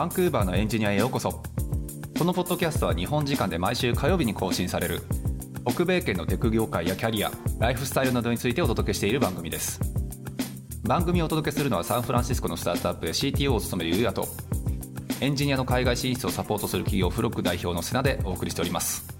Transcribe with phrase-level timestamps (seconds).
[0.00, 1.42] バンクーバーのエンジニアへようこそ。
[2.18, 5.02] このポッドキャストは日本時間で毎週火曜日に更新される。
[5.68, 9.78] 北米圏のテク業界やキャリアライフスタイルなどについてお届けしている番組です。
[10.84, 14.26] 番組をお届けするのはサンフランシスコのスタートアップで CTO を務めるゆうやと
[15.20, 19.19] エンジニアの海外進出をサポートする企業フロック代表の瀬名でお送りしております。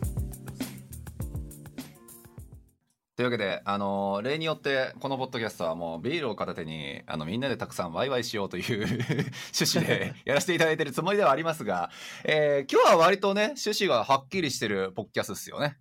[3.21, 8.86] というわけで、あの例によってこのポッドキャストはもうビールを片手にあのみんなでたくさんワイワイしようという
[9.53, 11.91] 趣旨で やらせていただいてるつもりではありますが、
[12.25, 15.77] えー、今日は割とね趣旨がはっきりしてるポッドキャストですよね。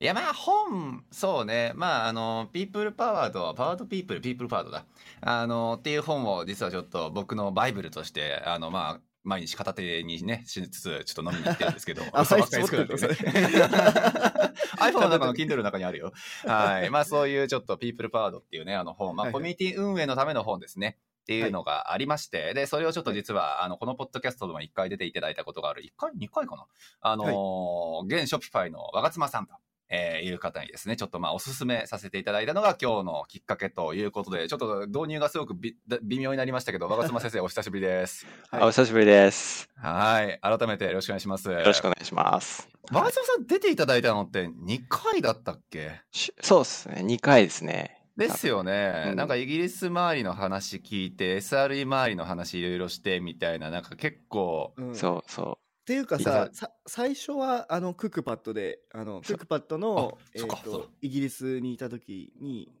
[0.00, 4.84] いやまあ本そうねまああのピープルパワードパワードピープルピープルパワードだ
[5.22, 13.14] あのっていう本を実はちょっと僕のバイブルとしてあのまあ毎日片手にね、しつつ、ちょっと飲みに行ってるんですけど、 あ、最初持ってるんですね。
[14.78, 16.12] iPhone の中の Kindle の中にあるよ。
[16.44, 16.90] はい。
[16.90, 20.98] まあそういうちょっと People Powered っていうね、あの本、まあコミュニティ運営のための本ですね。
[21.22, 26.66] っていうのがありまして、はい、で、それをちょっと実は、あの、このポッドキャストでも一回出ていただいたことがある、一回、二回かな
[27.00, 29.54] あのーはい、現ショピファイの若妻さんと。
[29.94, 35.76] えー、いう方にですね、ちょっとまあおすすめさせていただいたのが今日のきっかけということで、ちょっと導入がすごく微
[36.18, 38.26] 妙になりましたけど、若妻先生お久しぶりです。
[38.50, 39.68] はい、お久しぶりです。
[39.76, 40.40] はい。
[40.40, 41.50] 改めてよろしくお願いします。
[41.50, 42.68] よろしくお願いします。
[42.90, 46.00] 若妻さん出ていただいたのって2回だったっけ？
[46.40, 47.02] そうですね。
[47.04, 47.98] 2回ですね。
[48.16, 62.72] ですよね、うん、なんかイギリス周りの話聞いて SRE 周りの話いろいろしてみたいななんか結構、うん、そうそうっていうかささ最初はあのクックパッドであのクックパッドの、えーと、イギリスにいた時に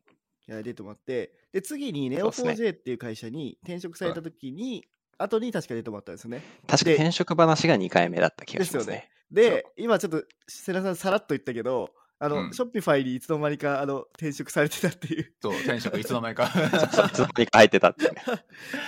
[0.46, 4.86] や出てもらってで次に Neo4j っていう会社に転職された時に、
[5.18, 6.42] 後に確か出てもらったんですよね。
[6.66, 9.08] 確か転職話が2回目だった気がしますね。
[9.30, 9.62] ですよね。
[9.62, 11.90] で、今ちょっと、瀬名さんさらっと言ったけど、
[12.22, 15.32] あの、うん、ショッピファイにいつの間にかあの転職されてたっていう。
[15.42, 16.44] そう、転職いつの間にか。
[16.44, 18.10] いつの間にか入ってたって、ね。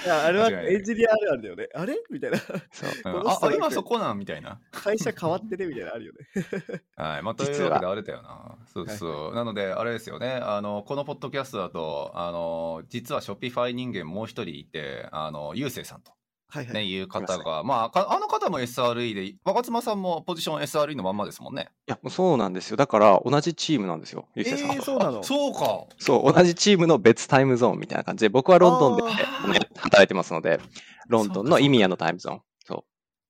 [0.04, 1.68] いや、あれはエンジニアあるあるだよね。
[1.74, 2.38] あれみたいな。
[2.38, 2.44] そ
[2.86, 3.12] う。
[3.12, 4.60] うん、あ、今そこなんみたいな。
[4.70, 6.28] 会社変わってねみたいなあるよね。
[6.94, 7.22] はい。
[7.22, 8.56] まあ、というわけであれだよな。
[8.72, 9.24] そうそう。
[9.26, 10.34] はい、なので、あれですよね。
[10.40, 16.12] あの、このポッドキャストだと、あの、実はショッピファイ人間もう一人いて、あの、ゆうせいさんと。
[16.54, 21.68] はいはい、ね、いう方が、まあ、あの方も SRE で、若妻さんもポジション SRE のまんまですもんね。
[21.88, 22.76] いや、そうなんですよ。
[22.76, 24.70] だから、同じチームなんですよ、ゆうせいさん。
[24.70, 25.84] えー、そうなのそうか。
[25.98, 30.60] そう、同じチームの別タイムゾーンみたいな感じで、僕はロンドンで、ね、働いてますので、
[31.08, 32.40] ロンドンの EMEA のタイムゾーン。
[32.64, 32.84] そ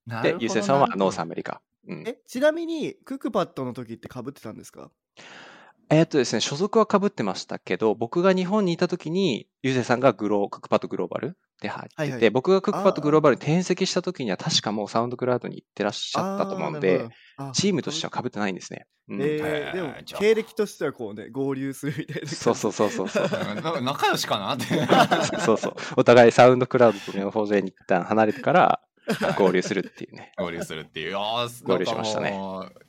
[0.07, 0.23] う。
[0.23, 1.63] で、ゆうせいさんは North America。
[1.89, 4.91] うん、え、ちなみに、クックパッドの時ってかぶってたんですか？
[5.91, 17.09] えっとですね、所属は被ってましたけど、僕が日本にいた時に、ゆうせいさんがグロー、クックパッドグローバルで入ってて、はいはい、僕がクックパッドグローバルに転籍した時には確かもう SoundCloud に行ってらっしゃったと思うんで、
[17.53, 18.87] チームとしては被ってないんですね。
[19.09, 22.29] うん、えー、でも、経歴としてはこうね、合流するみたいな。
[22.29, 23.29] そうそうそうそうそう。
[23.83, 24.55] 仲良しかな？
[24.55, 24.65] って。
[25.45, 25.75] そうそう。
[25.97, 28.81] お互いサウンドクラウドとネオフォーゼに一旦離れてから、
[29.37, 30.33] 合流するっていうね。
[30.39, 31.17] 合流するっていう。
[31.17, 32.39] あ合流しましたね。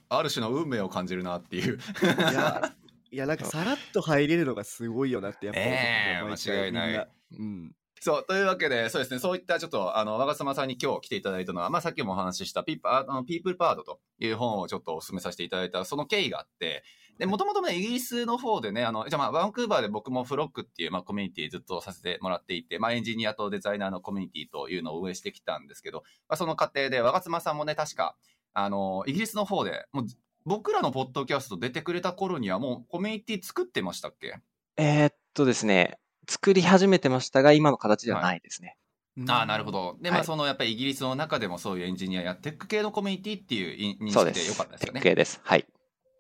[0.07, 1.75] ある種の運命を感じるなっていう。
[1.75, 2.73] いや、
[3.11, 7.07] いやなんかさらっと入れるのがすごいよなってやっぱ、えー、間違いない。
[7.39, 7.75] うん。
[8.01, 16.83] そう、というわけで、そうですね、そういったちょっと、あの、若様さんに今日来ていただいたのは、まあ、さっきもお話ししたピーあのピープルパードという本をちょっとお勧めさせていただいた、その経緯があって、
[17.17, 28.17] で、もともとね、イギリスの方でね、あの、じゃあまあ、バンクーバーで僕もフロックっていう、まあ、コミュニティずっとさせてもらっていて、まあ、エンジニアとデザイナーのコミュニティというのを運営してきたんですけど、まあ、その過程で、若妻さんもね、確か、
[28.53, 30.05] あの、イギリスの方で、もう
[30.45, 34.39] 僕らのポッドキャスト出てくれた頃にはもうコミュニティ作ってましたっけ？
[34.77, 35.97] えー、っとですね、
[36.29, 38.77] 作り始めてましたが、今の形ではないですね。
[39.17, 39.97] はい、ああ、なるほど。
[40.01, 44.99] で、まあ、その、やっぱりイギリスの中でもそういうエンジニアやテック系のコミュニティっていう認識でよかったですよね。
[44.99, 45.39] テック系です。
[45.43, 45.65] はい。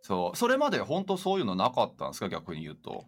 [0.01, 0.37] そう。
[0.37, 2.29] それまで本当そういうのなかったんですか？
[2.29, 3.05] 逆に言うと。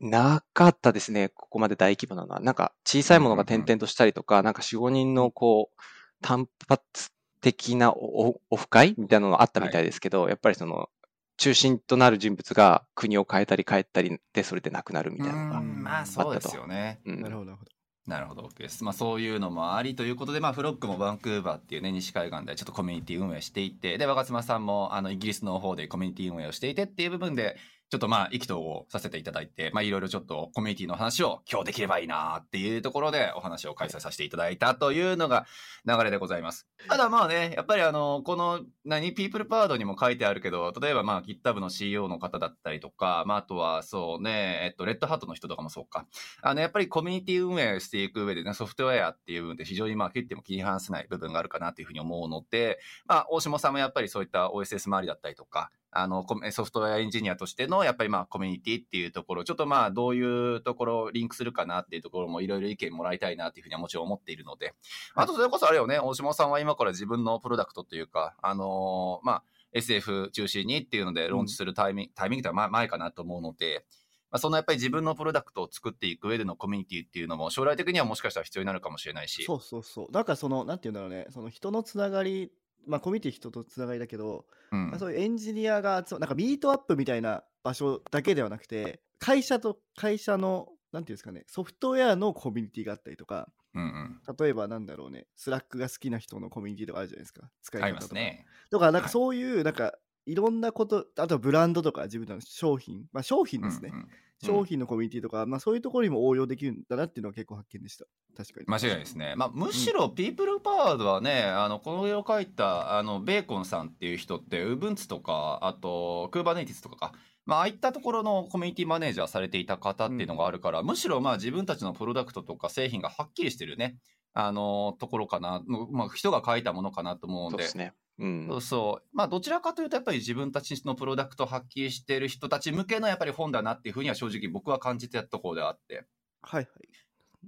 [0.00, 1.28] なかったですね。
[1.28, 2.40] ここまで大規模なのは。
[2.40, 5.80] なんか、小さいものが点々としたりとか、うんうん、なんか4、5人のこう、
[6.22, 10.88] 単発的なオフ会みたいなのあったみたいですけど、はい、やっぱりその、
[11.36, 17.00] 中心となる人物が国を変えたり変えたりで、それでなくなるみたいなのがまあそうですよね。
[17.06, 17.70] うん、なるほど、なるほど。
[18.06, 18.84] なるほど、OK です。
[18.84, 27.56] まあそういうのもありということで、まあフロックもバンクーバーっていうね、西海岸でちょっとコミュニティ運営していて、で、若妻さんもあのイギリスの方でコミュニティ運営をしていてっていう部分で、
[27.90, 35.44] ちょっとまあ意気投合させていただいて、まあいろいろちょっとコミュニティの話を今日できればいいなっていうところでお話を開催させていただいたというのが
[35.84, 36.68] 流れでございます。
[36.88, 46.06] ただまあね、やっぱりあの、この何、ピープルパードにも書いてあるけど、例えばまあ GitHub の CEO の方だったりとか、まああとはそうね、えっと、レッドハットの人とかもそうか。
[46.42, 64.74] あの、やっぱりコミュニティ運営していく上でね、ソフトウェアっていう部分で非常にまあ切っても切り離せない部分があるかなというふうに思うので、まあ大下さんもやっぱりそういった OSS 周りだったりとか、あの、ソフトウェアエンジニアとしての、やっぱりまあ、コミュニティっていうところ、ちょっとまあ、どういうところをリンクするかなっていうところもいろいろ意見もらいたいなっていうふうにはもちろん思っているので、
[65.14, 69.42] あとそれこそあれよね、大島さんは今から自分のプロダクトというか、あのー、まあ、
[69.72, 73.84] SF 中心にっていうので、ローンチするタイミング、うん、タイミングというのは前かなと思うので、
[74.30, 79.42] まあ、そのやっぱり自分のプロダクトを作っていく上でのコミュニティっていうのも将来的にはもしかしたら必要になるかもしれないし。
[79.44, 80.12] そうそうそう。
[80.12, 82.52] なんかその、なんていうんだろうね、その人のつながり、
[82.86, 97.48] まあコミュニティ人とつながりだけど、うん、まあ、そういうエンジニアが、なんかミートアップみたいな場所だけではなくて、会社と会社の、なんていうんですかね、ソフトウェアのコミュニティがあったりとか、うんうん、例えばなんだろうね、 Slack が好きな人のコミュニティとかあるじゃないですか。
[97.62, 98.14] 使い方とか。
[98.14, 99.94] ね、とか、なんかそういう、なんか、
[100.30, 103.90] いろんなこと、あとはブランドとか自分の商品、まあ商品ですね。
[103.92, 104.08] うんうん
[104.42, 108.06] 商品のコミュニティとか、うん、まあ、そういうところにも応用できるんだなっていうのは結構発見でした。
[108.34, 108.66] 確かに。
[108.66, 109.34] 間違いないですね。
[109.36, 117.12] まあ、むしろ、ピープルパワードはね、あの、この絵を描いた、あの、ベーコンさんっていう人って、ウブンツとか、あと、クーバネイティスとかか、
[117.44, 123.98] まあ、ああいったところのコミュニティマネージャーされていた方っていうのがあるから、うん、むしろ、まあ、自分たちのプロダクトとか製品がはっきりしてるね、
[124.32, 127.56] あの、ところかな、まあ、人が書いたものかなと思うんで。
[127.56, 127.92] そうですね。
[128.20, 129.16] うん、そうそう。
[129.16, 136.04] まあ、どちらかというと、やっぱり自分たちのプロダクトを発揮している人たち向けのやっぱり本だなっていうふうには正直僕は感じてたところであって。
[136.42, 136.88] はいはい。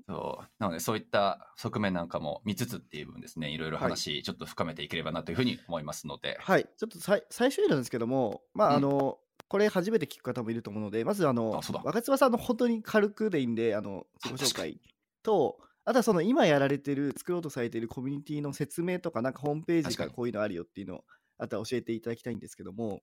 [0.09, 6.39] そうなので、そういった側面なんかも見つつっていう部分ですね、いろいろ話、ちょっと深めていければなというふうに思いますので。
[6.41, 14.81] はい、ちょっとさい最初になんですけども、まあ、あの、うん、これ初めて聞く方もいると思うので、まず、あの、あ若妻さんの本当に軽くでいいんで、あの、自己紹介
[15.23, 21.05] と、あとはその今やられてる、作ろうとされているコミュニティの説明とか、なんかホームページからこういうのあるよっていうのを、
[21.39, 23.01] あとは教えていただきたいんですけども。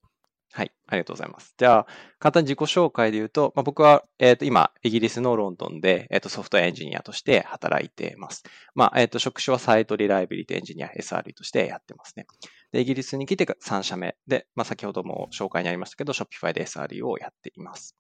[0.51, 1.53] はい、ありがとうございます。
[1.57, 1.87] じゃあ、
[2.17, 8.43] 簡単に自己紹介で言うと、まあ、僕は、えっ、ー、と、今、イギリスのロンドンで、えっ、ー、と、ソフトエンジニアとして働いています。
[8.73, 12.25] まあ、えっ、ー、と、職種はサイトリライビリティエンジニア SRE としてやってますね。
[12.71, 17.95] で、イギリスに来て3社目で、まあ、先ほども紹介にありましたけど、Shopify で SRE をやっています。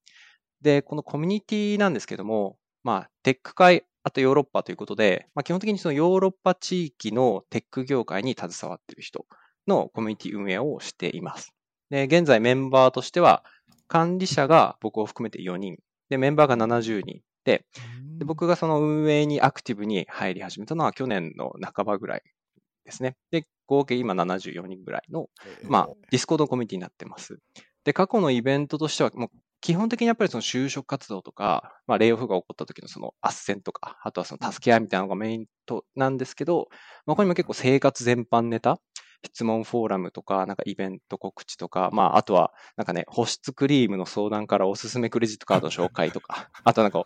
[0.61, 9.25] で、このコミュニティなんですけども、まあ、テック界あとヨーロッパということで、まあ、基本的にそのヨーロッパ地域のテック業界に携わっている人
[9.67, 11.53] のコミュニティ運営をしています。
[11.89, 13.43] で、現在メンバーとしては、
[13.87, 15.77] 管理者が僕を含めて4人、
[16.09, 17.65] で、メンバーが70人で、
[18.17, 22.23] で僕がその運営にアクティブに入り始めたのは去年の半ばぐらい
[22.85, 23.15] ですね。
[23.31, 25.29] で、合計今74人ぐらいの、
[25.63, 27.39] まあ、 Discord コミュニティになってます。
[27.83, 29.29] で、過去のイベントとしては、もう
[29.61, 36.69] 基本的にやっぱりその就職活動とか、まあ、レイオフが起こった時のその斡旋とか、あとはその助け合いみたいなのがメインとなんですけど、
[37.05, 38.79] まあ、ここにも結構生活全般ネタ、
[39.25, 47.03] 質問フォーラムとか、なんかイベント告知とか、まあ、あとは、なんかね、保湿クリームの相談からおすすめクレジットカードの紹介とか、 あとなんか、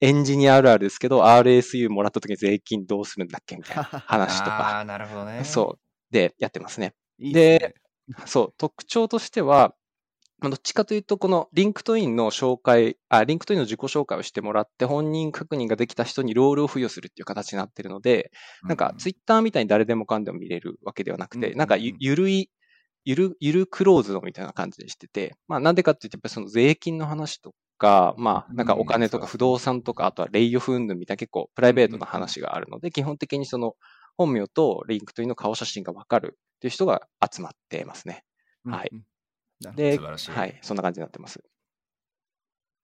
[0.00, 4.76] エンジニアあるあるですけど、RSU もらった時に税金どうするんだっけみたいな 話とか。
[4.76, 5.42] ああ、なるほどね。
[5.44, 6.12] そう。
[6.12, 6.94] で、やってますね。
[7.18, 7.74] いいで、
[8.08, 9.74] ね、そう、特徴としては、
[10.38, 18.30] まあ、どっちかというと、この LinkedIn の紹介、あ、 LinkedIn の自己紹介をしてもらって、本人確認ができた人にロールを付与するっていう形になってるので、
[18.66, 22.50] なんかツイッターみたいに誰でもかんでも見れるわけではなくて、なんかゆゆるい、
[23.04, 33.76] ゆる、ゆるクローズドみたいな感じでしてて、まあなんでかっていうと、やっぱりその税金の話とか、まあなんかお金とか不動産とか、あとはレイオフ云々みたいな結構プライベートな話があるので、基本的にその
[34.16, 37.02] 本名とリンクトインの顔写真がわかるっていう人が
[37.32, 38.24] 集まってますね。
[38.66, 38.92] はい。
[39.72, 41.42] で、はい、そんな感じになってます。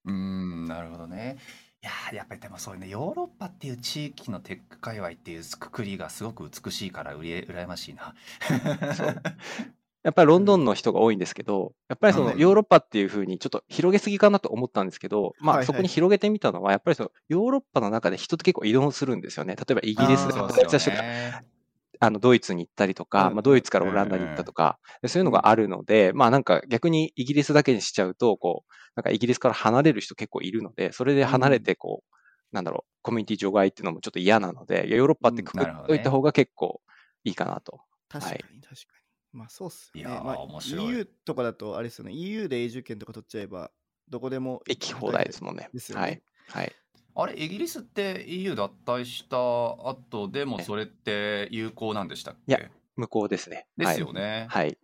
[0.04, 1.38] うん、なるほどね。
[1.82, 8.14] いややっぱりでもそういうね、ヨーロッパっていう地域のテック界隈っていうくくりがすごく美しいからうり羨ましいな。
[8.94, 9.22] そう
[10.02, 19.56] やっぱりロンドンの人が多いんですけど、やっぱりそのヨーロッパっていうふうにちょっと広げすぎかなと思ったんですけど、まあそこに広げてみたのは、やっぱりそのヨーロッパの中で人って結構移動するんですよね。
[19.56, 20.96] 例えばイギリスで働いた人が
[22.00, 32.16] あの、ドイツに行ったりとか、まあ、ドイツからオランダに行ったとか、そういうのがあるので、まあなんか逆にイギリスだけにしちゃうと、こう、なんかイギリスから離れる人結構いるので、それで離れてこう、
[32.52, 36.80] なんだろう、コミュニティ除外っていうのもちょっと嫌なので、ヨーロッパってくくっといた方が結構
[37.24, 37.80] いいかなと。
[38.08, 39.04] 確かに、確かに。
[39.32, 40.20] まあそうっすね。
[40.20, 43.72] まあ、EU とかだと、あれですよね、EU で永住権とか取っちゃえば、
[44.08, 45.70] どこでも行き放題ですもんね。
[45.72, 46.00] ですよね。
[46.00, 46.22] はい。
[46.48, 46.76] はい。
[47.14, 52.52] あれ、イギリスって EU 脱退した後でもそれって有効なんでしたっけ？
[52.52, 52.60] いや、
[52.96, 53.66] 無効ですね。
[53.76, 54.46] ですよね。
[54.50, 54.78] はい。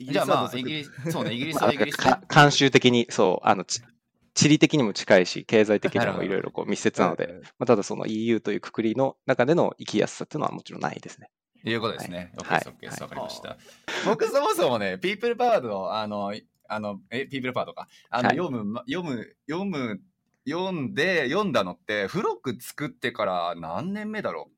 [0.00, 11.30] じゃあまあ、イギリス、 そうね、イギリスはイギリス、慣習的に、そう、あの、地理的にも近いし、経済的にも いろいろこう密接なので、まあ、ただその EU というくくりの中での生きやすさっていうのはもちろんないですね。
[11.64, 12.32] いうことですね。
[12.44, 12.60] はい。
[12.60, 13.58] OK です、OK わかりました。
[14.06, 16.32] 僕そもそもね、ピープルパワード、あの、
[16.68, 17.88] あの、え、ピープルパワードか。
[18.10, 20.00] あの、読む、読む、読む
[20.48, 24.50] 読んで、読んだのって、フロック作ってから何年目だろ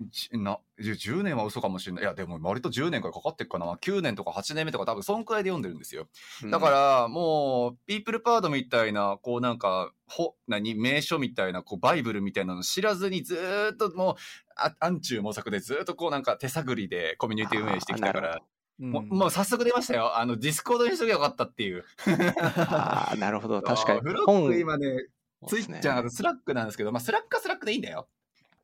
[0.00, 2.02] じな10年は嘘かもしれない。
[2.02, 3.66] いや、でも割と10年からかかってっかな。
[3.74, 6.08] 9年とか8年目とか多分そんくらいで読んでるんですよ。
[6.50, 14.14] だから、もう、ピープルパードみたいな、こうなんか、ほ、何、名所みたいな、こう、バイブルみたいなの知らずにずーっともう、
[14.56, 20.18] あ暗中模索でずーっとこうなんか手探りでコミュニティ運営してきたから、うんもうもう早速出ましたよ。
[20.18, 21.84] あの、ディスコードにしときゃよかったっていう。
[22.06, 23.60] ああ、なるほど。
[23.62, 24.00] 確かに。
[24.00, 25.08] Frog今ね、
[25.46, 28.08] ツイッチャー、スラックなんですけど、まあ、スラックはスラックでいいんだよ。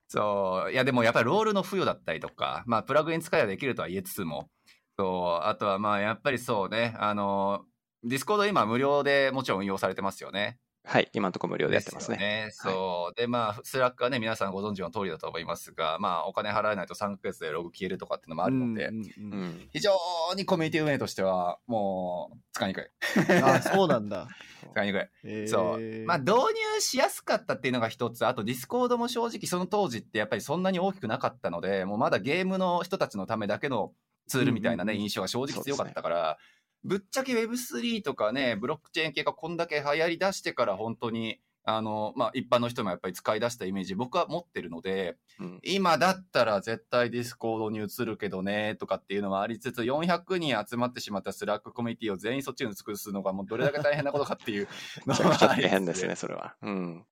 [0.08, 0.72] そう。
[0.72, 4.48] いや、でもやっぱりロールの付与だったりとか、まあ、プラグイン使いはできるとは言いつつも、
[4.98, 5.46] そう。
[5.46, 7.64] あとはまあ、やっぱりそうね、あの、
[8.02, 10.58] ディスコード今無料でもちろん運用されてますよね。
[10.88, 12.16] はい、今のところ無料でやってますね。
[12.16, 13.20] ですよねそう。
[13.20, 19.68] で、まあ、スラックはね、皆さんご存知の通りだと思いますが、まあ、お金払えないと3ヶ月でログ消えるとかっていうのもあるので、うんうん。
[19.72, 19.92] 非常
[20.36, 22.84] にコミュニティ運営としては、もう、使いにくい。
[23.42, 24.28] あ、そうなんだ。
[24.70, 25.48] 使いにくい。
[25.48, 26.06] そう。
[26.06, 26.34] まあ、導
[26.74, 28.24] 入しやすかったっていうのが一つ。
[28.24, 33.92] あと、ディスコードも正直その当時ってやっぱりそんなに大きくなかったので、もうまだゲームの人たちのためだけの
[34.28, 36.38] ツールみたいなね、うんうんうん印象が正直強かったから、
[36.86, 54.68] ぶっちゃけ Web3 とかね、ブロックチェーン系がこんだけ流行り出してから本当に、あの、まあ、一般の人もやっぱり使い出したイメージ僕は持ってるので、うん今だったら絶対ディスコードに移るけどねとかっていうのもありつつ400人集まってしまったスラックコミュニティを全員そっちに移すのがもうどれだけ大変なことかっていう
[55.06, 56.54] めちゃくちゃ大変ですね、それは。
[56.62, 57.04] うん。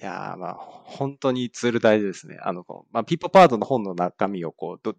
[0.00, 2.38] いやー、まあ、本当にツール大事ですね。
[2.42, 4.96] あの、こうまあ、 People Powered の本の中身をこう、ど、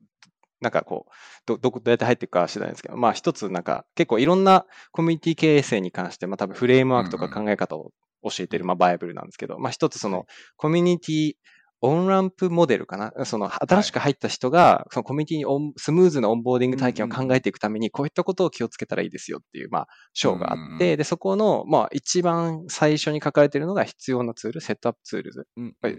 [0.61, 1.11] なんかこう、
[1.45, 7.91] ど、どこ、どうやって入っていくかは知らないですけど、まあ一つなんか、結構いろんなコミュニティ形成に関して、まあ多分フレームワークとか考え方を
[8.23, 10.25] 教えてる、まあバイブルなんですけど、まあ一つその、
[10.57, 13.25] Community On-Ramp Model かな？
[13.25, 25.47] その、新しく入った人が、そのコミュニティにオンスムーズなオンボーディング体験を考えていくために、こういったことを気をつけたらいいですよっていう、まあ、章があって、で、そこの、まあ、一番最初に書かれているのが必要なツール、 set up tools。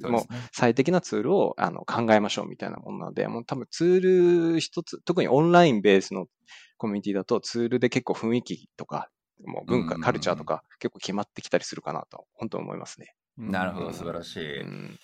[0.08, 6.26] もう最適なツールをあの考えましょうみたいなものなので、もう多分ツール一つ、特にオンラインベースの
[6.78, 9.10] コミュニティだとツールで結構雰囲気とか、
[9.44, 13.14] もう文化、カルチャーとか結構決まってきたりするかなと、本当思いますね。
[13.36, 14.60] なるほど、素晴らしい。
[14.62, 14.98] うん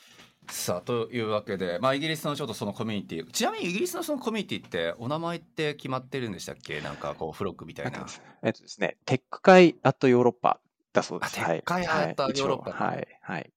[0.49, 6.81] さあ、というわけで、まあ、イギリスのちょっとそのコミュニティ、ちなみにイギリスのそのコミュニティって、お名前って決まってるんでしたっけ？
[6.81, 8.07] なんかこう、フロックみたいな。
[8.43, 10.61] えっとですね、テック会アットヨーロッパ
[10.93, 11.41] だそうです。
[11.41, 13.53] あテック会アットはいヨーロッパはい、はい。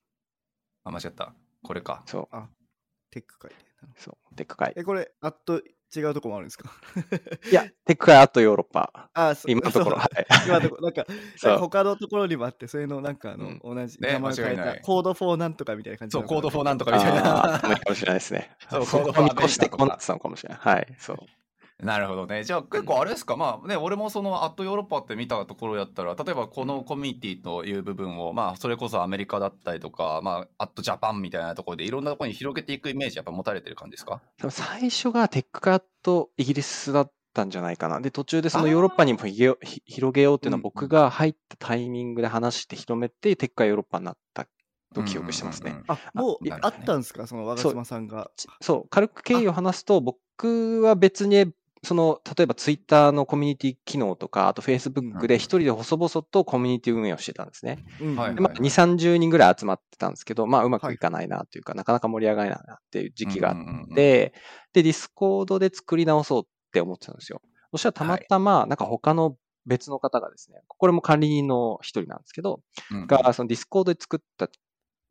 [0.83, 1.33] あ、間違った。
[1.63, 2.03] これか。
[2.05, 2.37] そう、
[3.11, 3.55] テック会で。
[3.97, 4.73] そう、テック会。
[4.75, 5.61] え、これ、あっと
[5.95, 6.69] 違うとこもあるんですか？
[7.51, 9.09] いや、テック会アットヨーロッパ。
[9.13, 9.97] あ、そ今のところ。
[10.45, 11.05] 今のところ、なんか、
[11.37, 16.91] そう他のところにもあって、それのなんかあの、うん同じね名前を変えたコード4なんとかみたいな感じそう、コード4なんとか。
[16.91, 17.73] かみたいあーな。
[17.73, 18.51] い いかもしれないですね。
[18.69, 20.59] そうそコード4こに越してこうなってたのかもしれない。
[20.59, 21.17] はい、そう。
[21.83, 22.45] なるほどね。
[22.45, 34.21] じゃあ結構あれですか、まあね、俺もそのアットヨーロッパって見たところやったら、例えばこのコミュニティという部分を、まあそれこそアメリカだったりとか、まあアットジャパンみたいなところでいろんなところに広げていくイメージやっぱ持たれてる感じですか？
[34.37, 37.99] 多分最初がテックカットイギリスだったんじゃないかな。
[37.99, 39.59] で、途中でそのヨーロッパにも広
[40.13, 44.47] げようっていうのはうん僕が入ったタイミングで話して広めて、テックカヨーロッパになった
[44.93, 45.71] と記憶してますね。
[45.71, 47.27] うんうんうんあ、もうあったんですか？
[47.27, 48.31] その若島さんが。
[48.61, 51.51] そう、軽く経緯を話すと、僕は別に、
[51.85, 57.83] その、例えばツイッターのコミュニティ機能とか、あとフェイスブックで一人で細々とコミュニティ運営をしてたんですね。
[57.99, 58.15] うん。
[58.15, 60.97] まあ、2、30人ぐらい集まってたんですけど、まあ、うまくい。
[60.97, 63.95] かないなというか、なかなか盛り上がらないなっていう時期があっうんうんうんうん。
[63.95, 64.33] て、
[64.73, 67.41] で、ディスコードで作り直そうって思ってたんですよ。
[67.71, 72.61] そしたらたまたま、なんか他の別の方がですね、これも管理人の一人なんですけど、
[72.91, 73.07] うん。
[73.07, 74.47] が、そのディスコードで作った、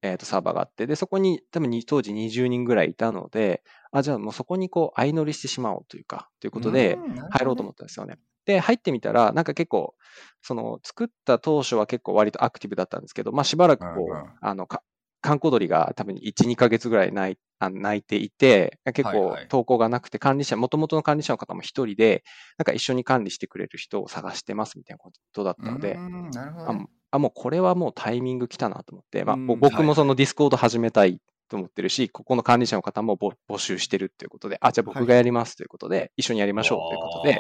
[0.05, 6.99] えーとサーバーがあって、で、そこに多分に当時20人ぐらいいたので、あ、じゃあもうそこにこう相乗りしてしまおうというか、ということで、
[7.31, 8.19] 入ろうと思ったんですよね。
[8.45, 9.95] で、入ってみたら、なんか結構、
[10.43, 14.83] その、作った当初は結構割とアクティブだったんですけど、まあしばらくこうあの、か
[15.23, 22.25] 閑古鳥が多分1、2ヶ月ぐらい鳴いあ鳴いていて、結構投稿がなくて、管理者、元々の管理者の方も一人で、
[22.59, 37.39] なんか一緒に管理してくれる人を探してますみたいなことだったので、うんなるほどねあもうこれはもうタイミング来たなと思って、まあ、僕はいもそのディスコード始めたいと思ってるし、ここの管理者の方もぼ募集してるっていうことで、あ、じゃあ僕がやりますということで、一緒にやりましょうということで、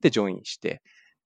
[0.00, 0.80] で、ジョインして、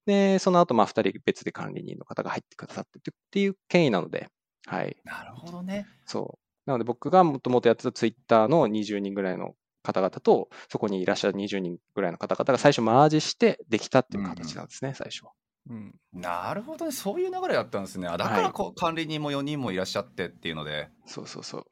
[0.06, 4.28] で、その後、まあ、二人別で管理人の方が入ってくださってっていう経緯なので、
[4.64, 5.86] はい、なるほどね。
[6.06, 6.70] そう。
[6.70, 15.32] なので、僕がもともとやってたツイッターの20人ぐらいの方々と、そこにいらっしゃる20人ぐらいの方々が最初マージしてできたっていう形なんですね、最初は。
[15.68, 16.92] うんなるほどね。
[16.92, 18.08] そういう流れだったんですね。
[18.08, 20.88] あだからこう、管理人も4人もいらっしゃってっていうので。
[21.06, 21.66] そうそうそう。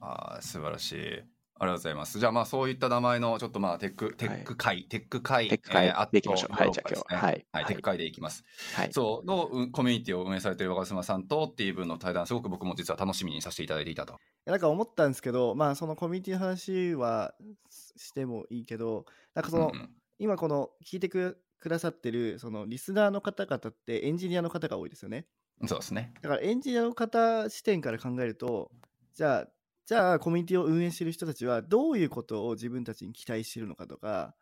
[0.00, 1.22] ああ、素晴らしい。
[1.62, 2.18] ありがとうございます。
[2.18, 8.44] じゃあまあそういった名前のちょっとまあテック、テック会、テック会、テック会えーでいきましょうはいじゃあ今日ははいはい、テック会でいきます。
[8.74, 8.92] はい。
[8.92, 14.14] そう、のうんコミュニティを運営されている若島さんとっていう分の対談、すごく僕も実は楽しみにさせていただいていたと。
[14.14, 14.16] い
[14.50, 17.34] なんか思ったんですけど、まあそのコミュニティの話は
[17.68, 19.90] してもいいけど、なんかその、うんうん
[20.22, 25.26] 今この聞いてくくださってるそのリスナーの方々ってエンジニアの方が多いですよね。
[25.66, 26.14] そうですね。
[26.22, 28.70] だからエンジニアの方視点から考えると、
[29.14, 29.48] じゃあ、
[29.84, 34.34] じゃあコミュニティを運営してる人たちはどういうことを自分たちに期待してるのかとか、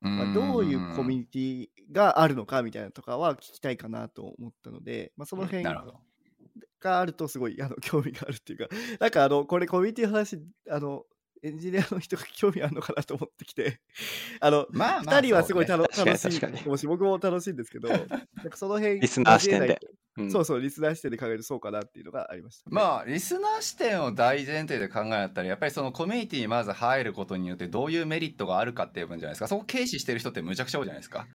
[0.00, 5.64] まあ、どういうコミュニティがあるのかみたいなとかは聞きたいかなと思ったので、まあ、その辺。
[6.80, 10.38] があるとすごいあの興味があるっていうか、なんかあの、これコミュニティの話、
[10.70, 11.04] あの、
[11.42, 13.80] エンジニアの人が興味あるのかなと思ってきて、
[14.40, 19.80] あの、まあ二人はすごい楽,、しいもし僕も楽しいんですけど、 なんかその辺、リスナー視点で
[20.16, 29.48] うんそうそう、リスナー視点で考えるとそうかなっていうのがありました、まあ、リスナー視点を大前提で考えたら、やっぱりそのコミュニティにまず入ることによってどういうメリットがあるかっていう部分じゃないですか。
[29.48, 31.26] そこ軽視してる人ってむちゃくちゃ多いじゃないですか。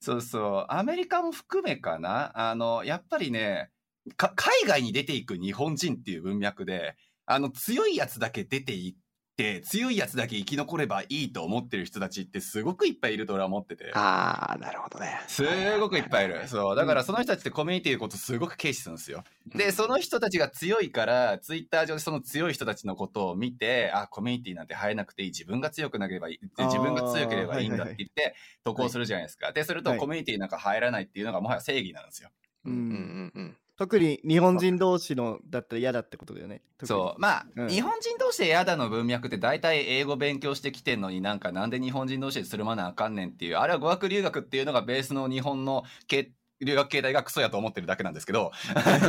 [0.00, 0.72] そうそう。
[0.72, 2.32] アメリカも含めかな。
[2.50, 3.70] あの、やっぱりね、
[4.16, 9.03] か海外に出ていく日本人っていう文脈で、あの、強いやつだけ出ていって、
[9.36, 13.90] 強いやつだけ生き残ればいいと思ってる人たちってすごくいっぱいいると俺は思ってて。
[13.94, 15.20] ああ、なるほどね。
[15.26, 15.42] す
[15.80, 16.46] ごくいっぱいいる。
[16.46, 16.76] そう。
[16.76, 19.24] だからその人たちってコミュニティのことすごく軽視するんですよ。
[19.46, 25.28] で、その人たちが強いから、ツイッター上でその強い人たちのことを見て、あ、コミュニティなんて入らなくていい。
[25.30, 26.40] 自分が強くなければいい。
[26.56, 29.52] 自分が強ければいいんだっはいはいはいて言って、投稿するじゃないですか。
[29.52, 32.30] で、するとはいコミュニティなんか入らないっていうのがもはや正義なんですよ。
[32.64, 33.56] ううんんうんうん。
[33.76, 36.62] 特に日本人同士のだったら嫌だってことだよね。
[36.84, 37.20] そう。
[37.20, 48.52] まあ、うん日本人同士で嫌だの文脈って大体英語勉強してきてんのになんかなんで日本人同士でするまなあかんねんっていう、あれは語学留学っていうのがベースの日本のけ留学形態がクソやと思ってるだけなんですけど、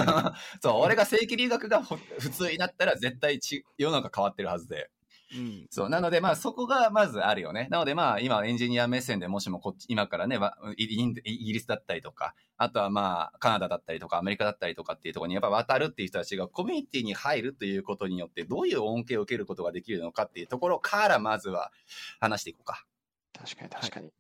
[0.62, 4.90] そう、俺が正規留学がほ普通になったら絶対ち世の中変わってるはずで。
[5.36, 5.90] うんそう。
[5.90, 7.68] なので、まあ、そこがまずあるよね。
[7.70, 21.72] なので、まあ、今、エンジニア目線でもしもこっち、今からね、わイギリスだったりとか、あとはまあ、カナダだったりとか、アメリカだったりとかっていうところにやっぱ渡るっていう人たちがコミュニティに入るということによって、どういう恩恵を受けることができるのかっていうところから、まずは
[22.20, 22.86] 話していこうか。
[23.38, 24.12] 確かに確かに。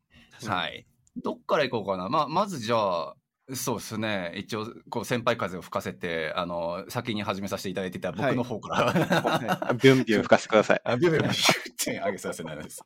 [0.45, 0.86] はい。
[1.24, 2.10] どっから行こうかな。
[2.10, 3.15] まあ、まずじゃあ、
[3.53, 4.33] そうですね。
[4.37, 10.81] 一応、こう、先輩風を吹かせて、あの、先に始めさせていただいてた僕の方から、は ビュンビュン吹かせてください。
[10.83, 12.81] あ、ビュービュービューって上げさせないです。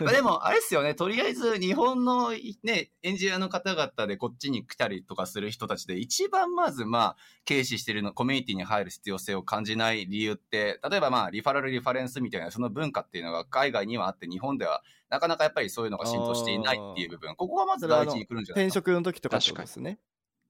[0.00, 2.30] まあでも、あれですよね、とりあえず日本の
[2.62, 18.70] ね、エンジニアの方々でこっちに来たりとかする人たちで、一番まず、まあ、軽視してるの、コミュニティに入る必要性を感じない理由って、例えばまあ、リファラルリファレンスみたいな、その文化っていうのが海外にはあって、日本ではなかなかやっぱりそういうのが浸透していないっていう部分、ここがまず第一に来るんじゃない転かな。
[18.70, 19.98] 職の時とかですね。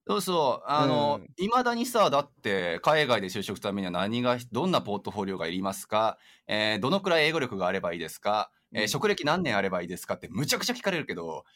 [0.06, 0.70] そうそう。
[0.70, 6.18] あのうん、い、まだにさ、だって、海外で就職するためには何が、どんなポートフォリオがいりますか？
[6.46, 8.50] えーどのくらい英語力があればいいですか？
[8.74, 10.14] えーうん職歴何年あればいいですか？
[10.14, 11.46] ってむちゃくちゃ聞かれるけど、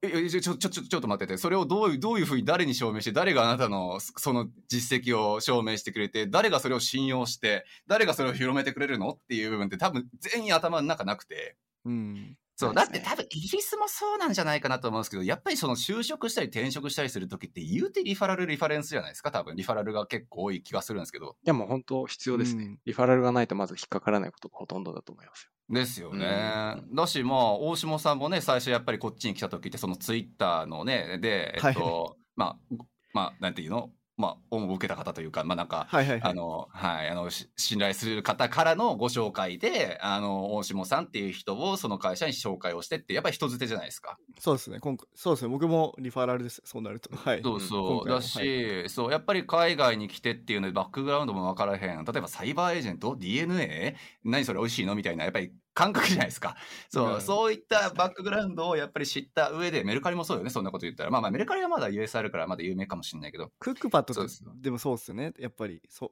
[0.00, 9.10] え、えちょ、ちょ、ちょ、ちょちょっと待ってて、それをどういう、どういうふうに誰に証明して、誰があなたのそその実績を証明してくれて、誰がそれを信用して、誰がそれを広めてくれるの？
[9.10, 11.56] っていう部分って多分全員頭の中なくて。
[11.84, 12.36] うん。
[12.56, 19.56] そう、だって多分イギリスもそうなんじゃないかなと思うんですけど、やっぱりその就職したり転職したりするときって言うてリファラルリファレンスじゃないですか、多分。
[19.56, 21.36] リファラルが結構多い気がするんですけど。
[21.44, 22.64] いやもう本当必要ですね。
[22.64, 25.50] うんリファラルがないとまず引っかからないことがほとんどだと思いますよ。
[25.70, 26.76] ですよね。
[26.92, 36.30] うだし、まあ、大下さんもね、最初やっぱりこっちに来た時って、そのツイッターのね、で、えっと、まあ、まあ、なんていうのまあ、恩を受けた方というか、まあなんか、はいはいはい。
[36.30, 44.16] あの、はい、あの、し信頼する方からのご紹介で、あの、大下さんっていう人をその会社に紹介をしてって、やっぱり人づてじゃないですか。
[44.38, 44.78] そうですね。
[44.78, 45.48] 今回そうですね。
[45.48, 46.62] 僕もリファラルです。
[46.64, 47.14] そうなると。
[47.16, 47.40] はい。
[47.42, 48.08] そうそう。
[48.08, 52.04] だし、そう、やっぱり海外に来てっていうので、バックグラウンドも分からへん。
[52.04, 53.96] 例えばサイバーエージェント ?DNA?
[54.22, 54.60] 何それ？
[54.60, 54.94] 美味しいの？
[54.94, 56.56] みたいな、やっぱり感覚じゃないですか。
[56.88, 61.10] そう、うんそういったバックグラウンドをやっぱり知った上で、メルカリもそうよね、そんなこと言ったら。
[61.10, 63.50] まあまあ、メルカリはまだ US あるからまだ有名かもしれないけど。
[63.58, 65.32] クックパッドとそうですよでもそうですよね。
[65.38, 65.82] やっぱり。
[65.88, 66.10] そう。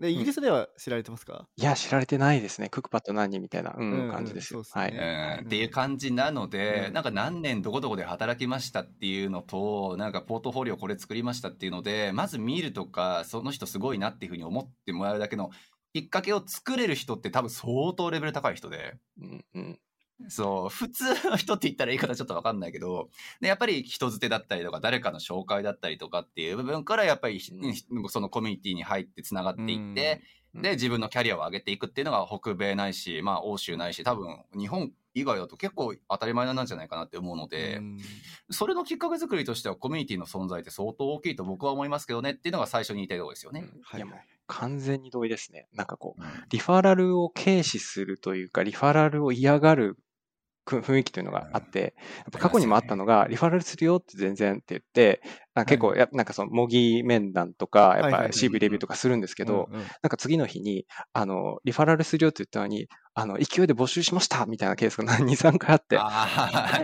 [0.00, 2.68] で、イギリスでは知られてますか、いや、知られてないですね。
[2.68, 4.64] クックパッド何みたいな、うんうん感じですよ。
[4.64, 5.38] そうですねはい。
[5.38, 15.50] うんっていう感じなので、うんなんか何年どこどこで働きましたっていうのと、なんかポートフォリオこれ作りましたっていうので、まず見るとか、その人すごいなっていうふうに思ってもらうだけの
[15.94, 18.96] きっかけを作れる人って多分相当レベル高い人で。
[19.20, 19.80] うんうん。
[20.28, 30.62] そう、普通の人って言ったら言い方ちょっとわかんないけど、でやっぱり人づてだったりとか、誰かの紹介だったりとかっていう部分から、やっぱり、うそのコミュニティに入ってつながっていって、うん。
[30.62, 37.98] で、自分のキャリアを上げていくっていうのが北米ないし、まあ欧州ないし、多分日本以外だと結構当たり前なんじゃないかなって思うので、うん。
[38.50, 43.64] それのきっかけ作りとしてはコミュニティの存在って相当大きいと僕は思いますけどねっていうのが最初に言いたいところですよね。
[43.94, 44.18] いやもう。
[44.46, 45.68] 完全に同意ですね。
[45.72, 46.28] なんかこう、うん。
[46.50, 49.96] リファラルを軽視するというか、リファラルを嫌がる
[50.66, 55.22] 雰囲気というのがあって、やっぱ過去にもあったのが、リファラルするよって全然って言って、
[55.54, 65.96] あ結構や、なんかその模擬面談とか、やっぱ CV レビューとかするんですけど、なんか次の日に、あの、リファラルするよって言ったのに、あの、勢いで募集しましたみたいなケースが2、3回あって、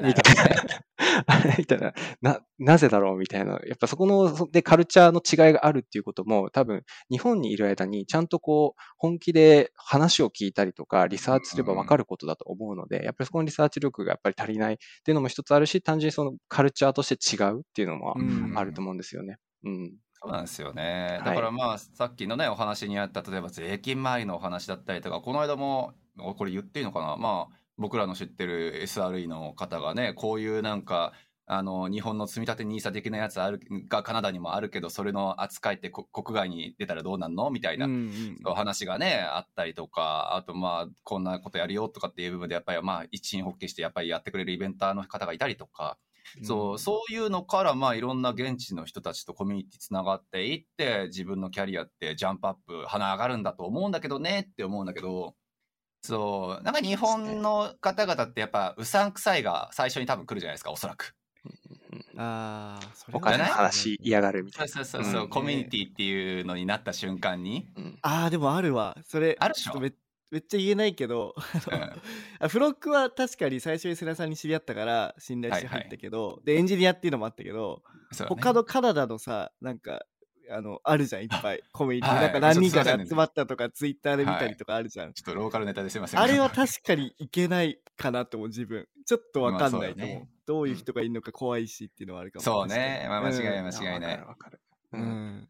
[0.07, 0.81] みたいな。
[1.59, 1.93] みたいな。
[2.23, 3.53] な、なぜだろうみたいな。
[3.67, 19.37] やっぱそこの、そで、カルチャーの違いがあるっていうことも、多分、日本にいる間に、ちゃんとこう、本気で話を聞いたりとか、リサーチすればわかることだと思うので、やっぱりそこのリサーチ力がやっぱり足りないっていうのも一つあるし、単純にそのカルチャーとして違うっていうのもうんあると思うんですよね。
[19.65, 19.93] うん。
[20.23, 21.19] そうなんですよね。
[21.23, 25.95] はいだからまあ、さっきのね、お話にあった、例えば税金周りのお話だったりとか、この間も、
[26.37, 27.17] これ言っていいのかな？
[27.17, 31.13] まあ、僕らの知ってる SRE の方がね、こういうなんか、
[31.47, 37.51] あの、日本の積み立て NISA 的なやつある、がカナダにもあるけど、それの扱いってこ国外に出たらどうなんの？
[37.51, 37.89] みたいな
[38.45, 45.99] お話がね、あったりとか、あとまあ、こんなことやるよとかっていう部分で、やっぱりまあ、一員発起して、やっぱりやってくれるイベンターの方がいたりとか、
[46.45, 55.35] そう、そういうのから、まあ、いろんな現地の人たちとコミュニティつながっていって、自分のキャリアってジャンプアップ、鼻上がるんだと思うんだけどねって思うんだけど、
[56.03, 61.15] そう、なんか日本の方々ってやっぱ、うさんくさいが最初に多分来るじゃないですか、おそらく。
[62.17, 63.51] ああ、それはお金のね。
[63.51, 64.85] 話嫌がるみたそいうな。
[64.85, 65.27] そうそうそう、う。
[65.27, 68.97] んコミュニティっていうのになった瞬間に、うんああ、でもあるわ。
[69.07, 69.73] それ、あるでしょ。
[69.73, 69.93] ちょっとめ
[70.31, 71.35] めっちゃ言えないけど、
[71.73, 71.93] あの
[72.41, 77.83] あフロックは確かに最初に瀬名さんに知り合ったから信頼して入ったけど、で、エンジニアっていうのもあったけど、
[78.19, 78.27] ね。
[78.27, 80.05] 他のカナダのさ、なんか、
[80.51, 81.63] あの、あるじゃん、いっぱい。
[81.73, 82.11] コミュニティ。
[82.11, 85.13] はいなんか何人かで集まったとか、ツイッターで見たりとかあるじゃん。
[85.13, 86.21] ちょっとローカルネタですいません。
[86.21, 88.89] あれは確かにいけないかなと思う、自分。
[89.07, 89.81] ちょっとわかんないと思う。
[89.83, 92.43] まあそうだねどういう人がいるのか怖いしっていうのはあるかも。
[92.43, 93.07] そうね。
[93.09, 94.27] まあ、間違いないうん間違いないやわかる。
[94.27, 94.61] わかる。
[94.93, 95.49] ううんん。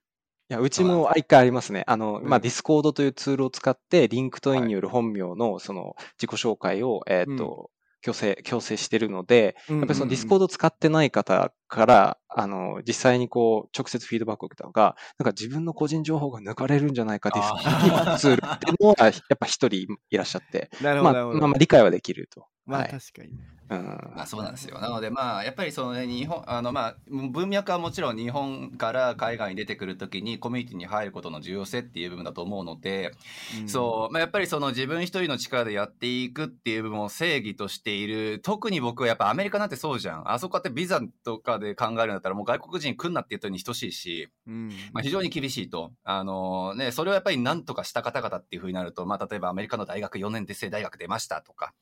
[0.51, 1.85] いや、うちも一回ありますね。
[1.87, 7.71] あの、まあ、うんディスコードというツールを使って、リンクトインによる本名の、その、自己紹介を、えっ、と、
[8.03, 21.39] 強制、強制してるので、ややっぱりそのディスコードを使ってない方から、あの、実際にこう、直接フィードバックを受けたのが、なんか自分の個人情報が抜かれるんじゃないかディスツールっていうのは、やっぱ一人いらっしゃって、なるほど、まあ、なるほど。
[21.41, 22.47] まあ、まあ理解はできると。
[22.67, 22.91] まあはい。
[22.91, 23.60] 確かにね。
[23.71, 24.13] うん。
[24.15, 24.79] まあそうなんですよ。
[24.81, 33.13] なのでまあやっぱりそのね日本あのまあ文脈はもちろん日本から海外に出てくるときにコミュニティに入ることの重要性っていう部分だと思うので、
[33.61, 40.31] うんそうまあやっぱりその自分一人の力でやっていくっていう部分を正義としている特に僕はやっぱアメリカなんてそうじゃん。
[40.31, 44.69] あそこってビザとかで考えるんだったらもう外国人来んなって言ったのに等しいし、うん。
[44.93, 45.93] まあ、非常に厳しいと。
[46.05, 51.73] あのね、それをやっぱり何とかした方々っていうふうになると、まあ、例えばアメリカの大学4年で生大学出ましたとか、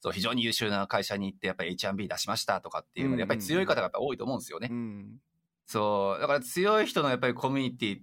[0.00, 4.68] そう、非常に優秀な会社に行って、やっぱり H&B 出しましたとかっていうので、やっぱり強い方がやっぱ多いと思うんですよね。
[4.70, 5.20] うん。
[5.66, 7.98] そう、だから強い人のやっぱりコミュニティ、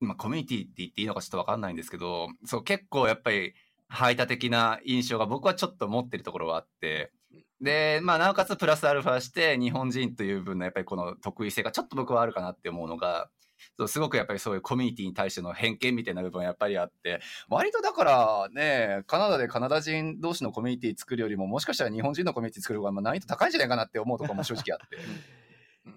[0.00, 3.54] まあ、コミュニティって言っていいのかちょっとわかんないんですけど、そう、結構やっぱり
[3.88, 7.12] 排他的な印象が僕はちょっと持ってるところはあって、
[7.60, 13.30] で、まあ、なおかつプラスアルファして、日本人という分のやっぱりこの得意性がちょっと僕はあるかなって思うのが、
[13.78, 24.98] そうすごくやっぱりそういうコミュニティに対しての偏見みたいな部分はやっぱりあって、割とだからね、カナダでカナダ人同士のコミュニティ作るよりも、もしかしたら日本人のコミュニティ作る方がまあ難易度高いんじゃないかなって思うところも正直あって。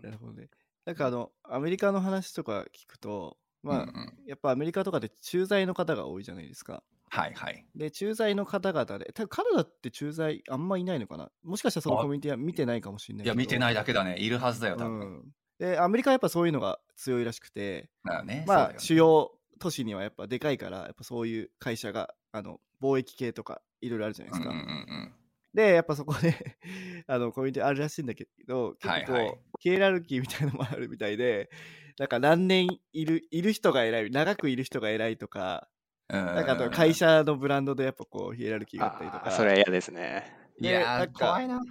[0.08, 0.50] なるほどね。
[0.86, 6.84] なんかあの、アメリカの話とか聞くと、まあ、うんうんやっぱアメリカとかで駐在の方が多いじゃないですか。
[7.10, 7.66] はいはい。
[7.76, 11.32] で、駐在の方々で、多分カナダって駐在あんまいないのかな？
[11.44, 14.18] もしかしたらそのあコミュニティは見てないかもしれないいや、見てないだだけだね。
[14.20, 15.00] いるはずだよ、多分。
[15.00, 15.36] うん。
[15.60, 18.44] で、アメリカはやっぱそういうのが強いらしくて、だよね。
[18.48, 24.50] まあ、ね主要都市にはやっぱでかいから、やっぱそういう会社が、あの、貿易系とかいろいろあるじゃないですか。
[24.50, 25.15] うんうんうん
[25.56, 26.58] で、やっぱそこで
[27.08, 31.50] あの、コミュニティあるらしいんだけど、結構、はいはいヒエラルキーみたいなのもあるみたいで、
[31.98, 35.70] なんか何年いる、いる人が偉い、長くいる人が偉いとか、
[36.10, 36.26] うん。
[36.26, 39.28] なんかあと会社のブランドでやっぱこう、ヒエラルキーがあったりとか。
[39.28, 40.36] あそれは嫌ですね。
[40.60, 41.62] いやなんか怖いな。